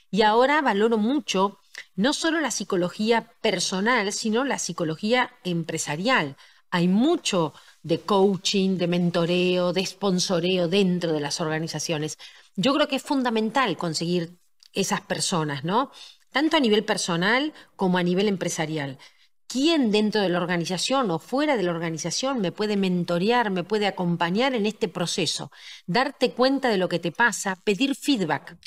Y 0.10 0.22
ahora 0.22 0.62
valoro 0.62 0.98
mucho 0.98 1.60
no 1.96 2.14
solo 2.14 2.40
la 2.40 2.52
psicología 2.52 3.32
personal, 3.42 4.12
sino 4.14 4.44
la 4.44 4.60
psicología 4.60 5.32
empresarial. 5.44 6.38
Hay 6.70 6.88
mucho 6.88 7.54
de 7.84 8.02
coaching, 8.02 8.78
de 8.78 8.88
mentoreo, 8.88 9.74
de 9.74 9.86
sponsoreo 9.86 10.68
dentro 10.68 11.14
de 11.14 11.20
las 11.20 11.40
organizaciones. 11.40 12.18
Yo 12.56 12.74
creo 12.74 12.88
que 12.88 12.98
es 12.98 13.04
fundamental 13.04 13.78
conseguir 13.78 14.38
esas 14.74 15.02
personas, 15.02 15.64
¿no? 15.64 15.92
Tanto 16.32 16.58
a 16.58 16.60
nivel 16.60 16.84
personal 16.84 17.54
como 17.76 17.98
a 17.98 18.04
nivel 18.04 18.28
empresarial 18.28 18.98
quién 19.48 19.92
dentro 19.92 20.22
de 20.22 20.30
la 20.30 20.40
organización 20.40 21.10
o 21.12 21.20
fuera 21.20 21.58
de 21.58 21.64
la 21.64 21.72
organización 21.72 22.42
me 22.42 22.52
puede 22.52 22.78
mentorear, 22.78 23.50
me 23.50 23.64
puede 23.64 23.88
acompañar 23.88 24.54
en 24.54 24.66
este 24.66 24.88
proceso, 24.88 25.52
darte 25.86 26.32
cuenta 26.32 26.70
de 26.70 26.78
lo 26.78 26.90
que 26.90 27.00
te 27.00 27.12
pasa, 27.12 27.56
pedir 27.56 27.96
feedback. 27.96 28.58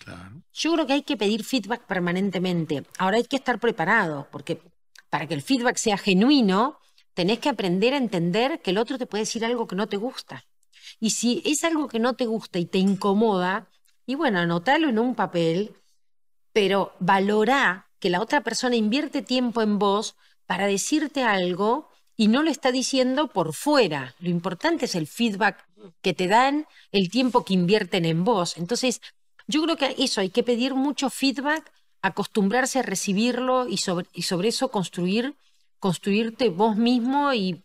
Yo 0.53 0.73
creo 0.73 0.87
que 0.87 0.95
hay 0.95 1.03
que 1.03 1.17
pedir 1.17 1.45
feedback 1.45 1.87
permanentemente. 1.87 2.85
Ahora 2.99 3.19
hay 3.19 3.25
que 3.25 3.37
estar 3.37 3.59
preparado, 3.59 4.29
porque 4.33 4.63
para 5.11 5.27
que 5.27 5.35
el 5.35 5.43
feedback 5.43 5.77
sea 5.77 5.99
genuino, 5.99 6.79
tenés 7.15 7.39
que 7.39 7.51
aprender 7.51 7.95
a 7.95 7.99
entender 7.99 8.61
que 8.63 8.71
el 8.71 8.79
otro 8.79 8.97
te 8.97 9.07
puede 9.07 9.23
decir 9.23 9.45
algo 9.45 9.67
que 9.67 9.77
no 9.77 9.89
te 9.89 9.97
gusta. 9.97 10.45
Y 10.99 11.11
si 11.11 11.43
es 11.45 11.65
algo 11.65 11.89
que 11.89 11.99
no 11.99 12.15
te 12.15 12.27
gusta 12.27 12.59
y 12.59 12.65
te 12.65 12.79
incomoda, 12.79 13.69
y 14.07 14.15
bueno, 14.15 14.39
anótalo 14.39 14.89
en 14.89 14.99
un 14.99 15.15
papel, 15.15 15.77
pero 16.53 16.95
valorá 16.99 17.91
que 17.99 18.11
la 18.11 18.21
otra 18.21 18.43
persona 18.43 18.77
invierte 18.77 19.23
tiempo 19.23 19.63
en 19.63 19.79
vos 19.79 20.17
para 20.51 20.67
decirte 20.67 21.23
algo 21.23 21.89
y 22.17 22.27
no 22.27 22.43
lo 22.43 22.51
está 22.51 22.73
diciendo 22.73 23.29
por 23.29 23.55
fuera. 23.55 24.17
Lo 24.19 24.31
importante 24.31 24.87
es 24.87 24.97
el 24.97 25.07
feedback 25.07 25.65
que 26.03 26.13
te 26.13 26.27
dan, 26.27 26.67
el 26.91 27.09
tiempo 27.09 27.45
que 27.45 27.55
invierten 27.55 28.05
en 28.05 28.25
vos. 28.25 28.57
Entonces, 28.57 29.01
yo 29.47 29.63
creo 29.63 29.77
que 29.77 29.95
eso, 29.97 30.21
hay 30.21 30.31
que 30.31 30.43
pedir 30.43 30.75
mucho 30.75 31.09
feedback, 31.09 31.71
acostumbrarse 32.03 32.81
a 32.81 32.83
recibirlo 32.83 33.69
y 33.69 33.77
sobre, 33.77 34.09
y 34.13 34.23
sobre 34.23 34.49
eso 34.49 34.73
construir, 34.73 35.37
construirte 35.79 36.49
vos 36.49 36.75
mismo 36.75 37.33
y, 37.33 37.63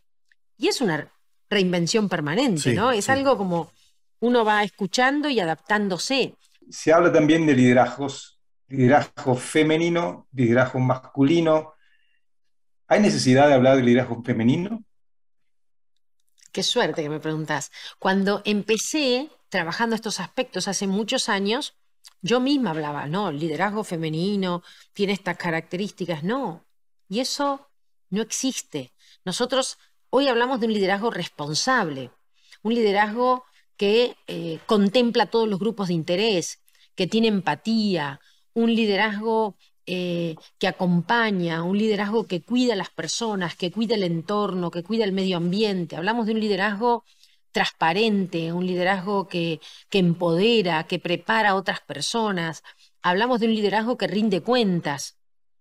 y 0.56 0.67
es 0.67 0.80
una 0.80 1.12
reinvención 1.50 2.08
permanente, 2.08 2.76
¿no? 2.76 2.91
Es 2.91 3.10
algo 3.10 3.36
como 3.36 3.71
uno 4.19 4.45
va 4.45 4.63
escuchando 4.63 5.28
y 5.28 5.39
adaptándose. 5.39 6.36
Se 6.69 6.93
habla 6.93 7.12
también 7.12 7.48
de 7.48 7.56
liderazgos, 7.56 8.38
liderazgo 8.67 9.34
femenino, 9.34 10.28
liderazgo 10.34 10.78
masculino, 10.78 11.74
¿Hay 12.88 13.00
necesidad 13.00 13.48
de 13.48 13.56
hablar 13.56 13.78
de 13.78 13.84
liderazgo 13.84 14.21
femenino? 14.24 14.84
Qué 16.52 16.63
suerte 16.63 17.02
que 17.02 17.10
me 17.10 17.19
preguntas. 17.19 17.71
Cuando 18.00 18.41
empecé 18.45 19.30
trabajando 19.50 19.95
estos 19.95 20.19
aspectos 20.19 20.67
hace 20.67 20.88
muchos 20.88 21.28
años, 21.28 21.76
yo 22.21 22.39
misma 22.39 22.71
hablaba, 22.71 23.08
no, 23.08 23.32
liderazgo 23.32 23.84
femenino 23.84 24.63
tiene 24.93 25.13
estas 25.13 25.38
características, 25.38 26.24
no. 26.24 26.65
Y 27.10 27.19
eso 27.19 27.67
no 28.10 28.21
existe. 28.21 28.93
Nosotros 29.26 29.78
hoy 30.10 30.28
hablamos 30.28 30.60
de 30.60 30.67
un 30.67 30.74
liderazgo 30.74 31.12
responsable, 31.12 32.12
un 32.62 32.74
liderazgo 32.74 33.45
que 33.78 34.15
eh, 34.28 34.60
contempla 34.65 35.26
todos 35.26 35.50
los 35.50 35.60
grupos 35.60 35.89
de 35.89 35.95
interés, 35.95 36.63
que 36.95 37.08
tiene 37.08 37.28
empatía, 37.28 38.21
un 38.54 38.74
liderazgo 38.74 39.58
eh, 39.86 40.36
que 40.58 40.67
acompaña, 40.67 41.63
un 41.63 41.78
liderazgo 41.78 42.26
que 42.28 42.41
cuida 42.41 42.74
a 42.74 42.78
las 42.78 42.89
personas, 42.89 43.56
que 43.56 43.71
cuida 43.71 43.95
el 43.95 44.04
entorno, 44.04 44.71
que 44.71 44.84
cuida 44.84 45.04
el 45.06 45.12
medio 45.12 45.38
ambiente. 45.38 45.95
Hablamos 45.95 46.26
de 46.26 46.34
un 46.34 46.39
liderazgo 46.39 47.04
transparente, 47.52 48.52
un 48.52 48.65
liderazgo 48.65 49.28
que, 49.28 49.62
que 49.89 50.00
empodera, 50.00 50.86
que 50.88 51.00
prepara 51.00 51.52
a 51.52 51.56
otras 51.56 51.82
personas. 51.82 52.63
Hablamos 53.02 53.39
de 53.39 53.48
un 53.48 53.56
liderazgo 53.56 53.98
que 53.98 54.08
rinde 54.08 54.41
cuentas. 54.41 55.17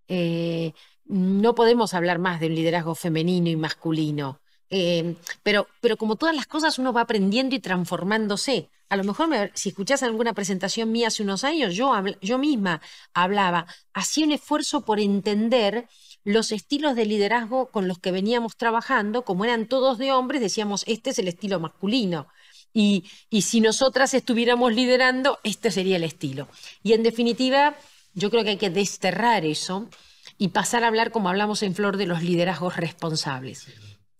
Eh, 0.09 0.73
no 1.05 1.55
podemos 1.55 1.95
hablar 1.95 2.19
más 2.19 2.41
de 2.41 2.47
un 2.49 2.55
liderazgo 2.55 2.95
femenino 2.95 3.49
y 3.51 3.57
masculino. 3.57 4.41
Eh, 4.77 5.15
pero, 5.45 5.69
pero 5.81 5.97
como 5.97 6.17
todas 6.17 6.35
las 6.35 6.47
cosas, 6.47 6.81
uno 6.81 6.93
va 6.93 7.03
aprendiendo 7.03 7.55
y 7.55 7.61
transformándose. 7.61 8.71
A 8.89 8.97
lo 8.97 9.05
mejor, 9.05 9.53
si 9.55 9.69
escuchás 9.69 10.03
alguna 10.03 10.35
presentación 10.35 10.91
mía 10.91 11.09
hace 11.09 11.23
unos 11.23 11.45
años, 11.45 11.77
yo, 11.77 11.93
yo 12.21 12.39
misma 12.39 12.83
hablaba, 13.13 13.67
hacía 13.93 14.27
un 14.27 14.33
esfuerzo 14.33 14.85
por 14.85 14.99
entender 14.99 15.87
los 16.25 16.51
estilos 16.51 16.97
de 16.97 17.07
liderazgo 17.07 17.71
con 17.71 17.87
los 17.87 18.01
que 18.01 18.11
veníamos 18.11 18.57
trabajando, 18.57 19.25
como 19.25 19.45
eran 19.45 19.69
todos 19.69 19.97
de 19.99 20.11
hombres, 20.11 20.41
decíamos, 20.41 20.83
este 20.89 21.11
es 21.11 21.21
el 21.21 21.29
estilo 21.29 21.61
masculino. 21.61 22.27
Y, 22.73 23.05
y 23.31 23.43
si 23.43 23.61
nosotras 23.61 24.13
estuviéramos 24.13 24.75
liderando, 24.75 25.39
este 25.45 25.71
sería 25.71 25.97
el 25.97 26.05
estilo. 26.05 26.49
Y 26.83 26.95
en 26.95 27.05
definitiva, 27.05 27.77
yo 28.15 28.29
creo 28.29 28.43
que 28.43 28.51
hay 28.51 28.57
que 28.57 28.71
desterrar 28.71 29.45
eso 29.45 29.89
y 30.37 30.49
pasar 30.49 30.83
a 30.83 30.89
hablar 30.89 31.13
como 31.13 31.29
hablamos 31.29 31.63
en 31.63 31.77
Flor 31.77 31.97
de 31.97 32.07
los 32.07 32.25
liderazgos 32.25 32.77
responsables. 32.77 33.69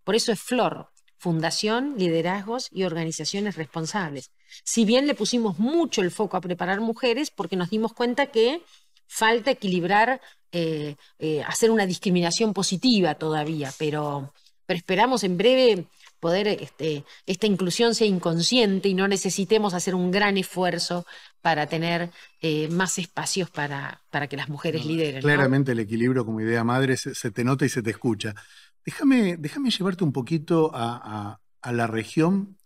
Por 0.05 0.15
eso 0.15 0.33
es 0.33 0.41
Flor, 0.41 0.89
Fundación, 1.17 1.95
Liderazgos 1.97 2.69
y 2.71 2.85
Organizaciones 2.85 3.57
Responsables. 3.57 4.31
Si 4.63 4.85
bien 4.85 5.07
le 5.07 5.15
pusimos 5.15 5.59
mucho 5.59 6.03
el 6.03 6.11
foco 6.11 6.37
a 6.37 6.41
preparar 6.41 6.81
mujeres, 6.81 7.31
porque 7.31 7.57
nos 7.57 7.71
dimos 7.71 7.93
cuenta 7.93 8.27
que 8.27 8.63
falta 9.07 9.51
equilibrar, 9.51 10.21
eh, 10.53 10.97
eh, 11.19 11.43
hacer 11.43 11.71
una 11.71 11.87
discriminación 11.87 12.53
positiva 12.53 13.15
todavía, 13.15 13.73
pero, 13.79 14.33
pero 14.67 14.77
esperamos 14.79 15.25
en 15.25 15.37
breve 15.37 15.87
poder 16.25 16.49
este, 16.49 17.05
esta 17.27 17.47
inclusión 17.47 17.95
sea 17.95 18.07
inconsciente 18.07 18.89
y 18.89 18.95
no 18.95 19.07
necesitemos 19.09 19.75
hacer 19.75 19.95
un 19.95 20.11
gran 20.11 20.39
esfuerzo 20.39 21.05
para 21.43 21.67
tener 21.67 22.09
eh, 22.41 22.67
más 22.69 22.97
espacios 22.97 23.51
para, 23.51 24.01
para, 24.09 24.27
que 24.27 24.39
las 24.39 24.49
mujeres 24.49 24.87
lideren. 24.87 25.21
Claramente 25.21 25.73
el 25.73 25.81
equilibrio 25.81 26.25
como 26.25 26.41
idea 26.41 26.65
madre 26.65 26.97
se, 26.97 27.31
te 27.31 27.45
nota 27.45 27.67
y 27.67 27.69
se 27.69 27.83
te 27.83 27.91
escucha. 27.91 28.35
Déjame, 28.85 29.39
llevarte 29.71 30.05
un 30.05 30.13
poquito 30.13 30.71
a, 30.75 31.41
la 31.65 31.87
región. 31.87 32.59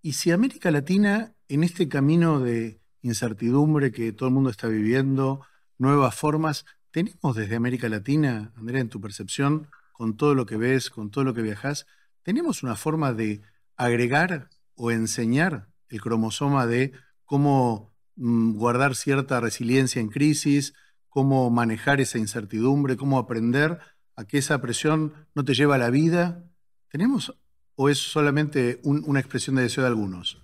Y 0.00 0.14
si 0.14 0.30
América 0.30 0.70
Latina, 0.70 1.34
en 1.48 1.62
este 1.62 1.88
camino 1.88 2.40
de 2.40 2.80
incertidumbre 3.02 3.92
que 3.92 4.12
todo 4.12 4.28
el 4.28 4.34
mundo 4.34 4.48
está 4.48 4.68
viviendo, 4.68 5.42
nuevas 5.76 6.14
formas, 6.14 6.64
¿tenemos 6.90 7.36
desde 7.36 7.56
América 7.56 7.88
Latina, 7.90 8.52
Andrea, 8.56 8.80
en 8.80 8.88
tu 8.88 9.00
percepción, 9.00 9.68
con 9.92 10.16
todo 10.16 10.34
lo 10.34 10.46
que 10.46 10.56
ves, 10.56 10.88
con 10.88 11.10
todo 11.10 11.24
lo 11.24 11.34
que 11.34 11.42
viajas, 11.42 11.86
¿tenemos 12.22 12.62
una 12.62 12.76
forma 12.76 13.12
de 13.12 13.42
agregar 13.76 14.48
o 14.74 14.90
enseñar 14.90 15.68
el 15.88 16.00
cromosoma 16.00 16.66
de 16.66 16.92
cómo 17.24 17.92
mm, 18.16 18.52
guardar 18.54 18.94
cierta 18.94 19.40
resiliencia 19.40 20.00
en 20.00 20.08
crisis, 20.08 20.72
cómo 21.08 21.50
manejar 21.50 22.00
esa 22.00 22.18
incertidumbre, 22.18 22.96
cómo 22.96 23.18
aprender 23.18 23.80
a 24.18 24.24
que 24.24 24.38
esa 24.38 24.60
presión 24.60 25.14
no 25.34 25.44
te 25.44 25.54
lleva 25.54 25.76
a 25.76 25.78
la 25.78 25.90
vida? 25.90 26.42
¿Tenemos 26.90 27.32
o 27.76 27.88
es 27.88 27.98
solamente 27.98 28.80
una 28.82 29.20
expresión 29.20 29.54
de 29.54 29.62
deseo 29.62 29.84
de 29.84 29.88
algunos? 29.88 30.42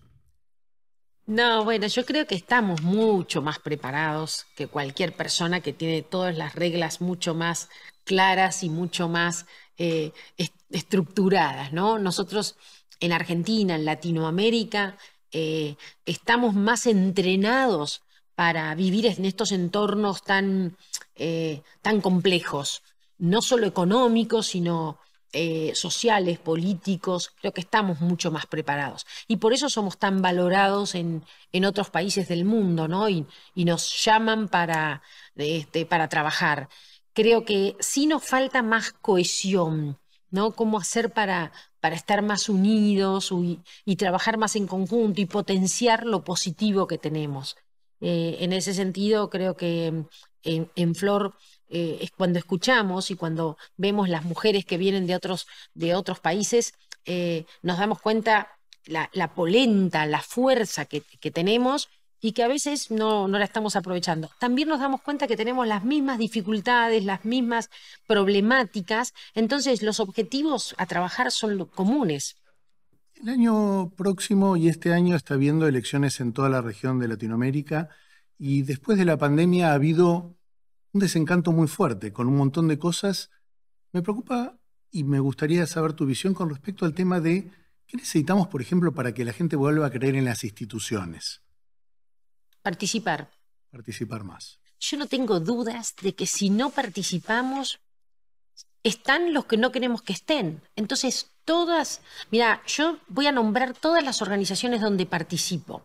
No, 1.27 1.65
bueno, 1.65 1.89
yo 1.89 2.05
creo 2.05 2.25
que 2.29 2.37
estamos 2.37 2.83
mucho 2.83 3.43
más 3.43 3.59
preparados 3.59 4.47
que 4.55 4.69
cualquier 4.69 5.17
persona 5.17 5.61
que 5.61 5.73
tiene 5.73 6.03
todas 6.03 6.37
las 6.37 6.55
reglas 6.55 7.01
mucho 7.01 7.35
más 7.35 7.69
claras 8.05 8.63
y 8.63 8.69
mucho 8.69 9.09
más 9.09 9.47
eh, 9.77 10.13
estructuradas, 10.71 11.73
¿no? 11.73 11.99
Nosotros 11.99 12.57
en 13.01 13.11
Argentina, 13.11 13.75
en 13.75 13.87
Latinoamérica, 13.87 14.97
eh, 15.33 15.75
estamos 16.07 16.55
más 16.55 16.87
entrenados 16.87 18.03
para 18.37 18.73
vivir 18.77 19.07
en 19.07 19.25
estos 19.25 19.51
entornos 19.51 20.23
tan, 20.23 20.77
eh, 21.17 21.63
tan 21.83 22.01
complejos, 22.01 22.83
no 23.19 23.43
solo 23.43 23.67
económicos, 23.67 24.47
sino 24.49 24.99
eh, 25.37 25.73
sociales, 25.75 26.39
políticos, 26.39 27.33
creo 27.41 27.53
que 27.53 27.61
estamos 27.61 28.01
mucho 28.01 28.31
más 28.31 28.47
preparados. 28.47 29.05
Y 29.27 29.39
por 29.39 29.53
eso 29.53 29.69
somos 29.69 29.99
tan 29.99 30.23
valorados 30.23 30.95
en, 30.95 31.25
otros 31.67 31.91
países 31.91 32.29
del 32.29 32.45
mundo, 32.45 32.87
¿no? 32.87 33.09
Y, 33.09 33.27
nos 33.57 34.05
llaman 34.05 34.49
para, 34.49 35.03
este, 35.35 35.87
para 35.87 36.09
trabajar. 36.09 36.69
Creo 37.13 37.45
que 37.45 37.77
sí 37.81 38.07
nos 38.07 38.25
falta 38.25 38.63
más 38.63 38.93
cohesión, 38.93 39.99
¿no? 40.31 40.53
Cómo 40.53 40.79
hacer 40.79 41.13
para, 41.13 41.53
para 41.81 41.97
estar 41.97 42.23
más 42.23 42.49
unidos 42.49 43.33
y, 43.85 43.97
trabajar 43.97 44.39
más 44.39 44.55
en 44.55 44.67
conjunto 44.69 45.21
y 45.21 45.27
potenciar 45.27 46.07
lo 46.07 46.23
positivo 46.23 46.87
que 46.87 46.99
tenemos. 46.99 47.57
Eh, 48.01 48.37
en 48.41 48.53
ese 48.53 48.73
sentido, 48.73 49.31
creo 49.31 49.57
que 49.57 50.05
en 50.45 50.95
Flor 50.95 51.35
eh, 51.69 51.99
es 52.03 52.13
cuando 52.13 52.39
escuchamos 52.39 53.11
y 53.11 53.17
cuando 53.17 53.57
vemos 53.77 54.09
las 54.09 54.25
mujeres 54.25 54.65
que 54.65 54.77
vienen 54.77 55.07
de 55.09 55.17
otros, 55.17 55.49
de 55.75 55.95
otros 55.95 56.21
países, 56.21 56.75
eh, 57.05 57.47
nos 57.63 57.79
damos 57.79 58.01
cuenta 58.01 58.49
la, 58.87 59.35
polenta, 59.35 60.07
la 60.07 60.21
fuerza 60.21 60.85
que, 60.85 61.01
tenemos 61.33 61.89
y 62.21 62.31
que 62.31 62.43
a 62.43 62.49
veces 62.49 62.93
no, 62.93 63.27
no, 63.27 63.39
la 63.39 63.45
estamos 63.45 63.77
aprovechando. 63.77 64.31
También 64.39 64.69
nos 64.69 64.79
damos 64.79 65.01
cuenta 65.01 65.27
que 65.27 65.37
tenemos 65.37 65.67
las 65.67 65.85
mismas 65.85 66.19
dificultades, 66.19 67.05
las 67.05 67.25
mismas 67.25 67.71
problemáticas, 68.07 69.15
entonces 69.35 69.83
los 69.83 70.01
objetivos 70.01 70.75
a 70.79 70.87
trabajar 70.87 71.33
son 71.33 71.65
comunes. 71.67 72.37
El 73.17 73.31
año 73.31 73.91
próximo 73.97 74.57
y 74.57 74.69
este 74.69 74.93
año 74.93 75.17
está 75.17 75.35
habiendo 75.35 75.67
elecciones 75.67 76.21
en 76.21 76.33
toda 76.33 76.51
la 76.51 76.61
región 76.61 77.01
de 77.01 77.09
Latinoamérica 77.09 77.89
y 78.39 78.63
después 78.63 78.99
de 78.99 79.05
la 79.05 79.17
pandemia 79.17 79.71
ha 79.71 79.75
habido 79.75 80.37
un 80.93 81.01
desencanto 81.01 81.53
muy 81.53 81.69
fuerte 81.69 82.13
con 82.13 82.29
un 82.29 82.37
montón 82.37 82.69
de 82.69 82.79
cosas. 82.79 83.31
Me 83.93 84.03
preocupa 84.03 84.59
y 84.91 85.05
me 85.05 85.21
gustaría 85.21 85.67
saber 85.67 85.93
tu 85.93 86.07
visión 86.07 86.35
con 86.35 86.49
respecto 86.49 86.85
al 86.85 86.95
tema 86.95 87.21
de 87.21 87.51
qué 87.87 87.97
necesitamos, 87.97 88.49
por 88.49 88.63
ejemplo, 88.63 88.93
para 88.93 89.13
que 89.13 89.25
la 89.25 89.33
gente 89.33 89.57
vuelva 89.57 89.87
a 89.87 89.91
creer 89.91 90.17
en 90.17 90.25
las 90.25 90.45
instituciones. 90.45 91.43
Participar. 92.63 93.31
Participar 93.71 94.25
más. 94.25 94.61
Yo 94.81 94.97
no 94.97 95.07
tengo 95.07 95.41
dudas 95.41 95.95
de 96.01 96.15
que 96.15 96.27
si 96.27 96.51
no 96.51 96.71
participamos, 96.71 97.81
están 98.83 99.33
los 99.33 99.47
que 99.47 99.57
no 99.57 99.73
queremos 99.73 100.03
que 100.03 100.13
estén. 100.13 100.63
Entonces, 100.77 101.33
todas, 101.45 102.01
mira, 102.31 102.63
yo 102.67 102.99
voy 103.09 103.27
a 103.27 103.33
nombrar 103.33 103.75
todas 103.75 104.05
las 104.05 104.23
organizaciones 104.23 104.81
donde 104.81 105.07
participo. 105.07 105.83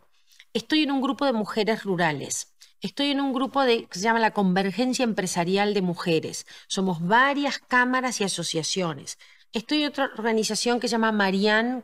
Estoy 0.53 0.83
en 0.83 0.91
un 0.91 1.01
grupo 1.01 1.25
de 1.25 1.33
mujeres 1.33 1.83
rurales. 1.83 2.55
Estoy 2.81 3.11
en 3.11 3.19
un 3.21 3.33
grupo 3.33 3.63
de, 3.63 3.85
que 3.87 3.99
se 3.99 4.05
llama 4.05 4.19
la 4.19 4.31
Convergencia 4.31 5.03
Empresarial 5.03 5.73
de 5.73 5.81
Mujeres. 5.81 6.45
Somos 6.67 7.05
varias 7.05 7.59
cámaras 7.59 8.21
y 8.21 8.23
asociaciones. 8.23 9.17
Estoy 9.53 9.83
en 9.83 9.89
otra 9.89 10.11
organización 10.17 10.79
que 10.79 10.87
se 10.87 10.93
llama 10.93 11.11
Marianne 11.11 11.83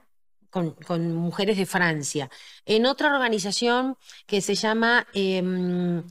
con, 0.49 1.15
mujeres 1.15 1.57
de 1.57 1.65
Francia. 1.65 2.29
En 2.65 2.85
otra 2.85 3.13
organización 3.13 3.97
que 4.25 4.41
se 4.41 4.55
llama 4.55 5.05
em, 5.13 6.03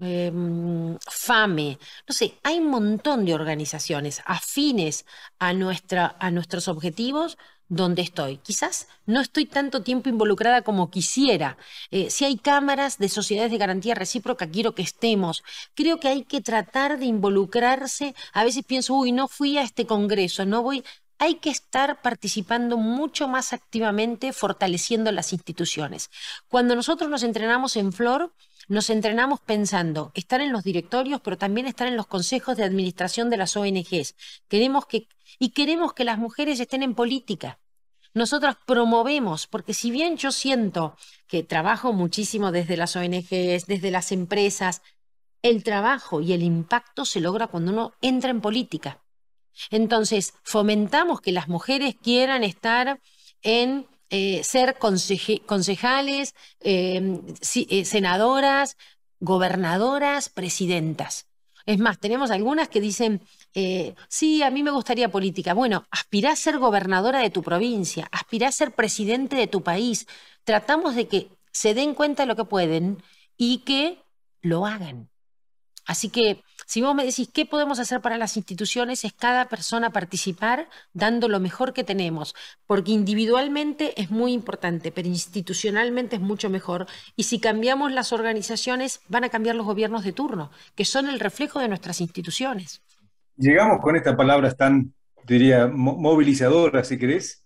em, 0.00 0.98
FAME. 1.06 1.78
No 2.08 2.14
sé, 2.14 2.38
hay 2.42 2.58
un 2.58 2.68
montón 2.68 3.24
de 3.26 3.34
organizaciones 3.34 4.22
afines 4.24 5.04
a, 5.38 5.52
nuestra, 5.52 6.16
a 6.18 6.30
nuestros 6.30 6.68
objetivos 6.68 7.36
donde 7.70 8.02
estoy. 8.02 8.38
Quizás 8.38 8.88
no 9.06 9.20
estoy 9.20 9.46
tanto 9.46 9.82
tiempo 9.82 10.10
involucrada 10.10 10.62
como 10.62 10.90
quisiera. 10.90 11.56
Eh, 11.90 12.10
si 12.10 12.24
hay 12.24 12.36
cámaras 12.36 12.98
de 12.98 13.08
sociedades 13.08 13.52
de 13.52 13.58
garantía 13.58 13.94
recíproca, 13.94 14.50
quiero 14.50 14.74
que 14.74 14.82
estemos. 14.82 15.42
Creo 15.74 16.00
que 16.00 16.08
hay 16.08 16.24
que 16.24 16.42
tratar 16.42 16.98
de 16.98 17.06
involucrarse. 17.06 18.14
A 18.32 18.44
veces 18.44 18.64
pienso, 18.64 18.94
uy, 18.94 19.12
no 19.12 19.28
fui 19.28 19.56
a 19.56 19.62
este 19.62 19.86
congreso, 19.86 20.44
no 20.44 20.62
voy. 20.62 20.84
Hay 21.18 21.36
que 21.36 21.50
estar 21.50 22.02
participando 22.02 22.76
mucho 22.76 23.28
más 23.28 23.52
activamente, 23.52 24.32
fortaleciendo 24.32 25.12
las 25.12 25.32
instituciones. 25.32 26.10
Cuando 26.48 26.74
nosotros 26.74 27.08
nos 27.08 27.22
entrenamos 27.22 27.76
en 27.76 27.92
Flor, 27.92 28.34
nos 28.66 28.90
entrenamos 28.90 29.40
pensando 29.40 30.10
estar 30.14 30.40
en 30.40 30.50
los 30.50 30.64
directorios, 30.64 31.20
pero 31.20 31.38
también 31.38 31.66
estar 31.68 31.86
en 31.86 31.96
los 31.96 32.06
consejos 32.08 32.56
de 32.56 32.64
administración 32.64 33.30
de 33.30 33.36
las 33.36 33.56
ONGs. 33.56 34.16
Queremos 34.48 34.86
que 34.86 35.06
y 35.38 35.50
queremos 35.50 35.92
que 35.92 36.04
las 36.04 36.18
mujeres 36.18 36.58
estén 36.60 36.82
en 36.82 36.94
política. 36.94 37.59
Nosotras 38.12 38.56
promovemos, 38.66 39.46
porque 39.46 39.74
si 39.74 39.90
bien 39.90 40.16
yo 40.16 40.32
siento 40.32 40.96
que 41.26 41.42
trabajo 41.42 41.92
muchísimo 41.92 42.50
desde 42.50 42.76
las 42.76 42.96
ONGs, 42.96 43.66
desde 43.66 43.90
las 43.90 44.10
empresas, 44.12 44.82
el 45.42 45.62
trabajo 45.62 46.20
y 46.20 46.32
el 46.32 46.42
impacto 46.42 47.04
se 47.04 47.20
logra 47.20 47.46
cuando 47.46 47.72
uno 47.72 47.92
entra 48.00 48.30
en 48.30 48.40
política. 48.40 49.00
Entonces, 49.70 50.34
fomentamos 50.42 51.20
que 51.20 51.32
las 51.32 51.48
mujeres 51.48 51.94
quieran 52.02 52.44
estar 52.44 53.00
en 53.42 53.86
eh, 54.10 54.42
ser 54.42 54.76
concejales, 54.78 56.34
eh, 56.60 57.20
eh, 57.54 57.84
senadoras, 57.84 58.76
gobernadoras, 59.20 60.28
presidentas. 60.28 61.29
Es 61.66 61.78
más, 61.78 61.98
tenemos 61.98 62.30
algunas 62.30 62.68
que 62.68 62.80
dicen, 62.80 63.22
eh, 63.54 63.94
sí, 64.08 64.42
a 64.42 64.50
mí 64.50 64.62
me 64.62 64.70
gustaría 64.70 65.10
política. 65.10 65.54
Bueno, 65.54 65.86
aspirá 65.90 66.32
a 66.32 66.36
ser 66.36 66.58
gobernadora 66.58 67.20
de 67.20 67.30
tu 67.30 67.42
provincia, 67.42 68.08
aspirá 68.12 68.48
a 68.48 68.52
ser 68.52 68.72
presidente 68.72 69.36
de 69.36 69.46
tu 69.46 69.62
país. 69.62 70.06
Tratamos 70.44 70.94
de 70.94 71.08
que 71.08 71.28
se 71.52 71.74
den 71.74 71.94
cuenta 71.94 72.22
de 72.22 72.26
lo 72.28 72.36
que 72.36 72.44
pueden 72.44 73.02
y 73.36 73.58
que 73.58 73.98
lo 74.42 74.66
hagan. 74.66 75.10
Así 75.86 76.08
que 76.08 76.42
si 76.70 76.82
vos 76.82 76.94
me 76.94 77.04
decís 77.04 77.28
qué 77.34 77.46
podemos 77.46 77.80
hacer 77.80 78.00
para 78.00 78.16
las 78.16 78.36
instituciones, 78.36 79.04
es 79.04 79.12
cada 79.12 79.48
persona 79.48 79.90
participar 79.90 80.68
dando 80.92 81.26
lo 81.26 81.40
mejor 81.40 81.72
que 81.72 81.82
tenemos, 81.82 82.32
porque 82.68 82.92
individualmente 82.92 84.00
es 84.00 84.12
muy 84.12 84.32
importante, 84.32 84.92
pero 84.92 85.08
institucionalmente 85.08 86.14
es 86.14 86.22
mucho 86.22 86.48
mejor. 86.48 86.86
Y 87.16 87.24
si 87.24 87.40
cambiamos 87.40 87.90
las 87.90 88.12
organizaciones, 88.12 89.00
van 89.08 89.24
a 89.24 89.30
cambiar 89.30 89.56
los 89.56 89.66
gobiernos 89.66 90.04
de 90.04 90.12
turno, 90.12 90.52
que 90.76 90.84
son 90.84 91.08
el 91.08 91.18
reflejo 91.18 91.58
de 91.58 91.66
nuestras 91.66 92.00
instituciones. 92.00 92.82
Llegamos 93.36 93.80
con 93.80 93.96
estas 93.96 94.14
palabras 94.14 94.56
tan, 94.56 94.94
diría, 95.26 95.66
movilizadoras, 95.66 96.86
si 96.86 96.98
querés, 96.98 97.44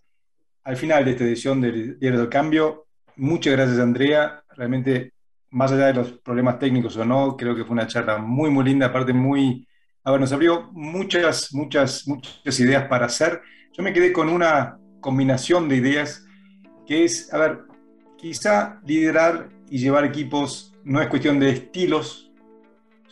al 0.64 0.76
final 0.76 1.02
de 1.02 1.12
esta 1.12 1.24
edición 1.24 1.62
del 1.62 1.98
Diario 1.98 2.20
del 2.20 2.28
Cambio. 2.28 2.88
Muchas 3.16 3.54
gracias, 3.54 3.78
Andrea. 3.78 4.44
Realmente 4.54 5.13
más 5.54 5.70
allá 5.70 5.86
de 5.86 5.94
los 5.94 6.10
problemas 6.10 6.58
técnicos 6.58 6.96
o 6.96 7.04
no, 7.04 7.36
creo 7.36 7.54
que 7.54 7.64
fue 7.64 7.74
una 7.74 7.86
charla 7.86 8.18
muy, 8.18 8.50
muy 8.50 8.64
linda, 8.64 8.86
aparte 8.86 9.12
muy, 9.12 9.66
a 10.02 10.10
ver, 10.10 10.20
nos 10.20 10.32
abrió 10.32 10.68
muchas, 10.72 11.54
muchas, 11.54 12.08
muchas 12.08 12.58
ideas 12.58 12.88
para 12.88 13.06
hacer. 13.06 13.40
Yo 13.72 13.84
me 13.84 13.92
quedé 13.92 14.12
con 14.12 14.28
una 14.28 14.78
combinación 15.00 15.68
de 15.68 15.76
ideas 15.76 16.26
que 16.86 17.04
es, 17.04 17.32
a 17.32 17.38
ver, 17.38 17.60
quizá 18.18 18.80
liderar 18.84 19.48
y 19.70 19.78
llevar 19.78 20.04
equipos 20.04 20.74
no 20.82 21.00
es 21.00 21.06
cuestión 21.06 21.38
de 21.38 21.50
estilos, 21.50 22.32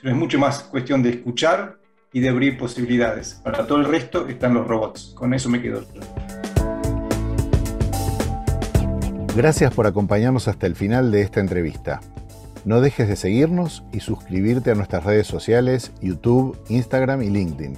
sino 0.00 0.10
es 0.10 0.16
mucho 0.16 0.40
más 0.40 0.64
cuestión 0.64 1.00
de 1.00 1.10
escuchar 1.10 1.78
y 2.12 2.18
de 2.18 2.28
abrir 2.28 2.58
posibilidades. 2.58 3.40
Para 3.44 3.68
todo 3.68 3.78
el 3.78 3.84
resto 3.84 4.26
están 4.26 4.54
los 4.54 4.66
robots. 4.66 5.12
Con 5.14 5.32
eso 5.32 5.48
me 5.48 5.62
quedo. 5.62 5.84
Gracias 9.36 9.72
por 9.72 9.86
acompañarnos 9.86 10.48
hasta 10.48 10.66
el 10.66 10.74
final 10.74 11.12
de 11.12 11.22
esta 11.22 11.38
entrevista. 11.38 12.00
No 12.64 12.80
dejes 12.80 13.08
de 13.08 13.16
seguirnos 13.16 13.82
y 13.92 14.00
suscribirte 14.00 14.70
a 14.70 14.74
nuestras 14.74 15.04
redes 15.04 15.26
sociales, 15.26 15.92
YouTube, 16.00 16.56
Instagram 16.68 17.22
y 17.22 17.30
LinkedIn. 17.30 17.76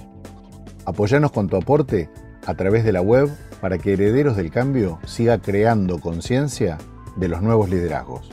Apoyanos 0.85 1.31
con 1.31 1.49
tu 1.49 1.57
aporte 1.57 2.09
a 2.45 2.53
través 2.53 2.83
de 2.83 2.91
la 2.91 3.01
web 3.01 3.29
para 3.61 3.79
que 3.79 3.93
Herederos 3.93 4.37
del 4.37 4.51
Cambio 4.51 4.99
siga 5.05 5.39
creando 5.39 5.99
conciencia 5.99 6.77
de 7.15 7.27
los 7.27 7.41
nuevos 7.41 7.69
liderazgos. 7.69 8.29